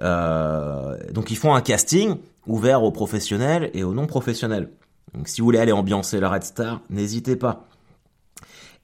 Euh, 0.00 0.96
donc 1.12 1.30
ils 1.30 1.36
font 1.36 1.54
un 1.54 1.60
casting 1.60 2.16
ouvert 2.46 2.82
aux 2.82 2.92
professionnels 2.92 3.70
et 3.74 3.84
aux 3.84 3.94
non 3.94 4.06
professionnels. 4.06 4.70
Donc 5.14 5.28
si 5.28 5.40
vous 5.40 5.46
voulez 5.46 5.58
aller 5.58 5.72
ambiancer 5.72 6.20
la 6.20 6.28
Red 6.30 6.44
Star, 6.44 6.80
n'hésitez 6.90 7.36
pas. 7.36 7.66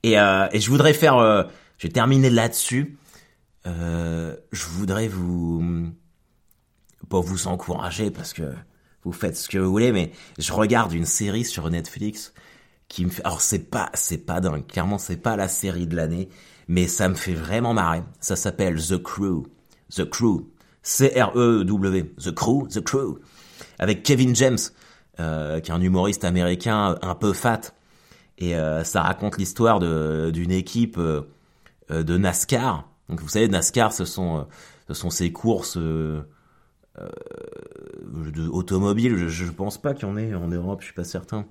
Et, 0.03 0.19
euh, 0.19 0.47
et 0.51 0.59
je 0.59 0.69
voudrais 0.69 0.93
faire, 0.93 1.17
euh, 1.17 1.43
je 1.77 1.87
vais 1.87 1.93
terminer 1.93 2.29
là-dessus. 2.29 2.97
Euh, 3.65 4.35
je 4.51 4.65
voudrais 4.65 5.07
vous, 5.07 5.89
pas 7.09 7.19
vous 7.19 7.47
encourager 7.47 8.11
parce 8.11 8.33
que 8.33 8.53
vous 9.03 9.11
faites 9.11 9.37
ce 9.37 9.49
que 9.49 9.57
vous 9.57 9.71
voulez, 9.71 9.91
mais 9.91 10.11
je 10.37 10.53
regarde 10.53 10.93
une 10.93 11.05
série 11.05 11.45
sur 11.45 11.69
Netflix 11.69 12.33
qui 12.87 13.05
me 13.05 13.09
fait, 13.09 13.25
alors 13.25 13.41
c'est 13.41 13.69
pas, 13.69 13.89
c'est 13.93 14.19
pas 14.19 14.39
dingue, 14.41 14.67
clairement 14.67 14.99
c'est 14.99 15.17
pas 15.17 15.35
la 15.35 15.47
série 15.47 15.87
de 15.87 15.95
l'année, 15.95 16.29
mais 16.67 16.87
ça 16.87 17.09
me 17.09 17.15
fait 17.15 17.33
vraiment 17.33 17.73
marrer. 17.73 18.03
Ça 18.19 18.35
s'appelle 18.35 18.79
The 18.79 19.01
Crew, 19.01 19.47
The 19.95 20.07
Crew, 20.07 20.41
C-R-E-W, 20.85 22.13
The 22.23 22.31
Crew, 22.31 22.67
The 22.67 22.81
Crew, 22.81 23.19
avec 23.79 24.03
Kevin 24.03 24.35
James, 24.35 24.59
euh, 25.19 25.59
qui 25.59 25.71
est 25.71 25.73
un 25.73 25.81
humoriste 25.81 26.23
américain 26.23 26.97
un 27.01 27.15
peu 27.15 27.33
fat, 27.33 27.73
et 28.37 28.55
euh, 28.55 28.83
ça 28.83 29.01
raconte 29.01 29.37
l'histoire 29.37 29.79
d'une 29.79 30.51
équipe 30.51 30.97
euh, 30.97 31.23
de 31.89 32.17
NASCAR. 32.17 32.87
Donc 33.09 33.19
vous 33.19 33.29
savez, 33.29 33.47
NASCAR, 33.47 33.91
ce 33.93 34.05
sont 34.05 34.47
ce 34.87 34.93
sont 34.93 35.09
ces 35.09 35.31
courses 35.31 35.79
automobiles. 38.51 39.17
Je, 39.17 39.27
je 39.27 39.51
pense 39.51 39.81
pas 39.81 39.95
qu'il 39.95 40.07
y 40.07 40.11
en 40.11 40.17
ait 40.17 40.35
en 40.35 40.47
Europe, 40.47 40.81
je 40.81 40.85
suis 40.85 40.93
pas 40.93 41.03
certain. 41.03 41.45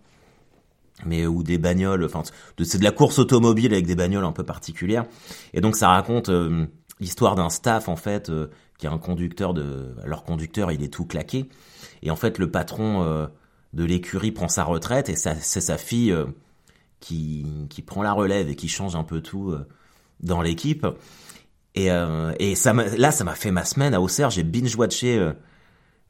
Mais 1.04 1.26
ou 1.26 1.42
des 1.42 1.58
bagnoles. 1.58 2.04
Enfin, 2.04 2.22
c'est 2.62 2.78
de 2.78 2.84
la 2.84 2.92
course 2.92 3.18
automobile 3.18 3.72
avec 3.72 3.86
des 3.86 3.96
bagnoles 3.96 4.24
un 4.24 4.30
peu 4.30 4.44
particulières. 4.44 5.06
Et 5.52 5.60
donc 5.60 5.74
ça 5.74 5.88
raconte 5.88 6.30
l'histoire 7.00 7.34
d'un 7.34 7.50
staff 7.50 7.88
en 7.88 7.96
fait 7.96 8.30
un 8.92 8.98
conducteur 8.98 9.54
de 9.54 9.94
leur 10.04 10.24
conducteur, 10.24 10.72
il 10.72 10.82
est 10.82 10.92
tout 10.92 11.04
claqué. 11.04 11.48
Et 12.02 12.10
en 12.10 12.16
fait, 12.16 12.38
le 12.38 12.50
patron 12.50 13.02
euh, 13.02 13.26
de 13.72 13.84
l'écurie 13.84 14.32
prend 14.32 14.48
sa 14.48 14.64
retraite 14.64 15.08
et 15.08 15.16
c'est 15.16 15.60
sa 15.60 15.78
fille 15.78 16.12
euh, 16.12 16.26
qui, 17.00 17.46
qui 17.70 17.82
prend 17.82 18.02
la 18.02 18.12
relève 18.12 18.48
et 18.48 18.56
qui 18.56 18.68
change 18.68 18.96
un 18.96 19.04
peu 19.04 19.20
tout 19.20 19.50
euh, 19.50 19.66
dans 20.20 20.42
l'équipe. 20.42 20.86
Et, 21.76 21.88
et 22.38 22.54
ça 22.54 22.72
là, 22.72 23.10
ça 23.10 23.24
m'a 23.24 23.34
fait 23.34 23.50
ma 23.50 23.64
semaine 23.64 23.94
à 23.94 24.00
Auxerre. 24.00 24.30
J'ai 24.30 24.44
binge-watché 24.44 25.32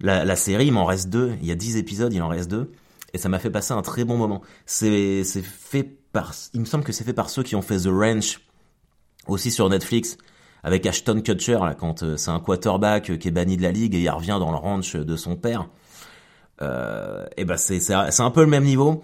la, 0.01 0.23
la 0.23 0.37
série. 0.37 0.67
Il 0.67 0.73
m'en 0.73 0.85
reste 0.85 1.09
deux. 1.09 1.33
Il 1.41 1.47
y 1.47 1.53
a 1.53 1.55
dix 1.55 1.79
épisodes, 1.79 2.13
il 2.13 2.21
en 2.21 2.29
reste 2.29 2.51
deux. 2.51 2.71
Et 3.15 3.19
ça 3.19 3.31
m'a 3.31 3.39
fait 3.39 3.51
passer 3.51 3.73
un 3.73 3.81
très 3.81 4.05
bon 4.05 4.19
moment. 4.19 4.43
C'est 4.67 5.25
c'est 5.25 5.41
fait 5.41 5.85
par... 6.13 6.35
Il 6.53 6.61
me 6.61 6.67
semble 6.67 6.85
que 6.85 6.93
c'est 6.93 7.05
fait 7.05 7.15
par 7.15 7.31
ceux 7.31 7.43
qui 7.43 7.57
ont 7.57 7.63
fait 7.63 7.79
The 7.79 7.89
Ranch, 7.89 8.41
aussi 9.27 9.51
sur 9.51 9.71
Netflix, 9.71 10.19
avec 10.65 10.87
Ashton 10.87 11.21
Kutcher, 11.21 11.59
là, 11.61 11.75
quand 11.79 12.03
euh, 12.03 12.17
c'est 12.17 12.31
un 12.31 12.41
quarterback 12.41 13.11
euh, 13.11 13.17
qui 13.17 13.29
est 13.29 13.31
banni 13.31 13.59
de 13.59 13.63
la 13.63 13.71
ligue 13.71 13.95
et 13.95 14.01
il 14.01 14.09
revient 14.09 14.39
dans 14.41 14.51
le 14.51 14.57
ranch 14.57 14.97
de 14.97 15.15
son 15.15 15.37
père. 15.37 15.69
Euh, 16.63 17.27
et 17.37 17.45
ben 17.45 17.57
c'est 17.57 17.81
c'est 17.81 17.93
un 17.95 18.31
peu 18.31 18.41
le 18.41 18.47
même 18.47 18.65
niveau. 18.65 19.03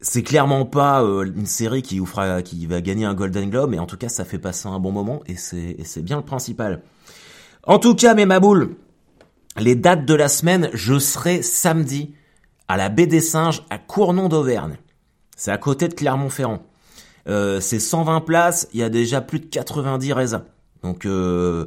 C'est 0.00 0.22
clairement 0.22 0.64
pas 0.64 1.02
euh, 1.02 1.24
une 1.24 1.46
série 1.46 1.82
qui 1.82 1.98
vous 1.98 2.08
qui 2.44 2.66
va 2.66 2.80
gagner 2.80 3.04
un 3.04 3.14
Golden 3.14 3.50
Globe, 3.50 3.70
mais 3.70 3.78
en 3.78 3.86
tout 3.86 3.96
cas, 3.96 4.08
ça 4.08 4.24
fait 4.24 4.38
passer 4.38 4.68
un 4.68 4.78
bon 4.78 4.92
moment 4.92 5.20
et 5.26 5.36
c'est 5.36 5.76
c'est 5.84 6.02
bien 6.02 6.16
le 6.16 6.24
principal. 6.24 6.82
En 7.64 7.78
tout 7.78 7.94
cas, 7.94 8.14
mes 8.14 8.24
maboules, 8.24 8.76
les 9.58 9.74
dates 9.74 10.06
de 10.06 10.14
la 10.14 10.28
semaine, 10.28 10.70
je 10.72 10.98
serai 10.98 11.42
samedi 11.42 12.14
à 12.68 12.78
la 12.78 12.88
Baie 12.88 13.06
des 13.06 13.20
Singes 13.20 13.62
à 13.68 13.76
Cournon 13.78 14.28
d'Auvergne. 14.28 14.78
C'est 15.36 15.50
à 15.50 15.58
côté 15.58 15.88
de 15.88 15.94
Clermont-Ferrand. 15.94 16.62
Euh, 17.28 17.60
c'est 17.60 17.78
120 17.78 18.22
places, 18.22 18.68
il 18.72 18.80
y 18.80 18.82
a 18.82 18.88
déjà 18.88 19.20
plus 19.20 19.40
de 19.40 19.46
90 19.46 20.12
raisins. 20.12 20.44
Donc 20.82 21.06
euh, 21.06 21.66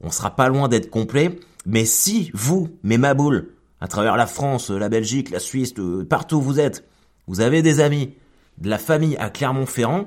on 0.00 0.10
sera 0.10 0.34
pas 0.34 0.48
loin 0.48 0.68
d'être 0.68 0.90
complet. 0.90 1.38
Mais 1.64 1.84
si 1.84 2.30
vous, 2.34 2.68
mes 2.82 2.98
maboules, 2.98 3.50
à 3.80 3.88
travers 3.88 4.16
la 4.16 4.26
France, 4.26 4.70
la 4.70 4.88
Belgique, 4.88 5.30
la 5.30 5.40
Suisse, 5.40 5.74
le- 5.76 6.04
partout 6.04 6.36
où 6.36 6.40
vous 6.42 6.60
êtes, 6.60 6.88
vous 7.26 7.40
avez 7.40 7.62
des 7.62 7.80
amis, 7.80 8.14
de 8.58 8.70
la 8.70 8.78
famille 8.78 9.16
à 9.18 9.28
Clermont-Ferrand, 9.30 10.06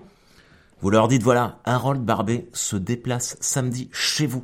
vous 0.82 0.90
leur 0.90 1.08
dites 1.08 1.22
voilà, 1.24 1.60
Harold 1.66 2.02
Barbet 2.02 2.48
se 2.54 2.78
déplace 2.78 3.38
samedi 3.42 3.90
chez 3.92 4.26
vous. 4.26 4.44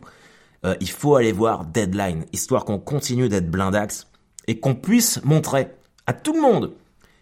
Euh, 0.66 0.76
il 0.82 0.90
faut 0.90 1.16
aller 1.16 1.32
voir 1.32 1.66
Deadline, 1.66 2.26
histoire 2.34 2.66
qu'on 2.66 2.80
continue 2.80 3.30
d'être 3.30 3.50
blindax 3.50 4.08
et 4.48 4.60
qu'on 4.60 4.76
puisse 4.76 5.24
montrer 5.24 5.70
à 6.06 6.14
tout 6.14 6.34
le 6.34 6.42
monde 6.42 6.74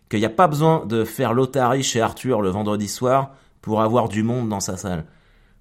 qu'il 0.10 0.20
n'y 0.20 0.26
a 0.26 0.30
pas 0.30 0.48
besoin 0.48 0.86
de 0.86 1.04
faire 1.06 1.34
l'otarie 1.34 1.84
chez 1.84 2.02
Arthur 2.02 2.42
le 2.42 2.50
vendredi 2.50 2.88
soir 2.88 3.32
pour 3.62 3.82
avoir 3.82 4.10
du 4.10 4.24
monde 4.24 4.50
dans 4.50 4.60
sa 4.60 4.76
salle. 4.78 5.06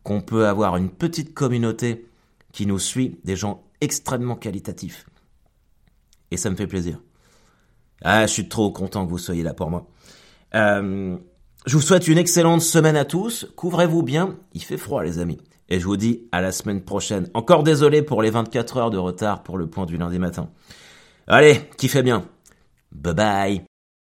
Qu'on 0.03 0.21
peut 0.21 0.47
avoir 0.47 0.77
une 0.77 0.91
petite 0.91 1.35
communauté 1.35 2.07
qui 2.53 2.67
nous 2.67 2.79
suit, 2.79 3.19
des 3.25 3.37
gens 3.37 3.65
extrêmement 3.81 4.37
qualitatifs. 4.37 5.07
Et 6.31 6.37
ça 6.37 6.51
me 6.51 6.57
fait 6.57 6.67
plaisir. 6.67 7.01
Ah, 8.03 8.27
je 8.27 8.33
suis 8.33 8.49
trop 8.49 8.71
content 8.71 9.05
que 9.05 9.11
vous 9.11 9.19
soyez 9.19 9.43
là 9.43 9.55
pour 9.55 9.71
moi. 9.71 9.87
Euh, 10.55 11.17
je 11.67 11.77
vous 11.77 11.83
souhaite 11.83 12.09
une 12.09 12.19
excellente 12.19 12.63
semaine 12.63 12.97
à 12.97 13.05
tous. 13.05 13.47
Couvrez-vous 13.57 14.03
bien. 14.03 14.37
Il 14.53 14.63
fait 14.63 14.77
froid, 14.77 15.03
les 15.03 15.19
amis. 15.19 15.39
Et 15.69 15.79
je 15.79 15.87
vous 15.87 15.97
dis 15.97 16.29
à 16.33 16.41
la 16.41 16.53
semaine 16.53 16.83
prochaine. 16.83 17.31
Encore 17.35 17.63
désolé 17.63 18.03
pour 18.03 18.23
les 18.23 18.31
24 18.31 18.77
heures 18.77 18.91
de 18.91 18.99
retard 18.99 19.43
pour 19.43 19.57
le 19.57 19.69
point 19.69 19.87
du 19.87 19.97
lundi 19.97 20.19
matin. 20.19 20.51
Allez, 21.27 21.61
kiffez 21.79 22.03
bien. 22.03 22.27
Bye 22.91 23.15
bye. 23.15 23.72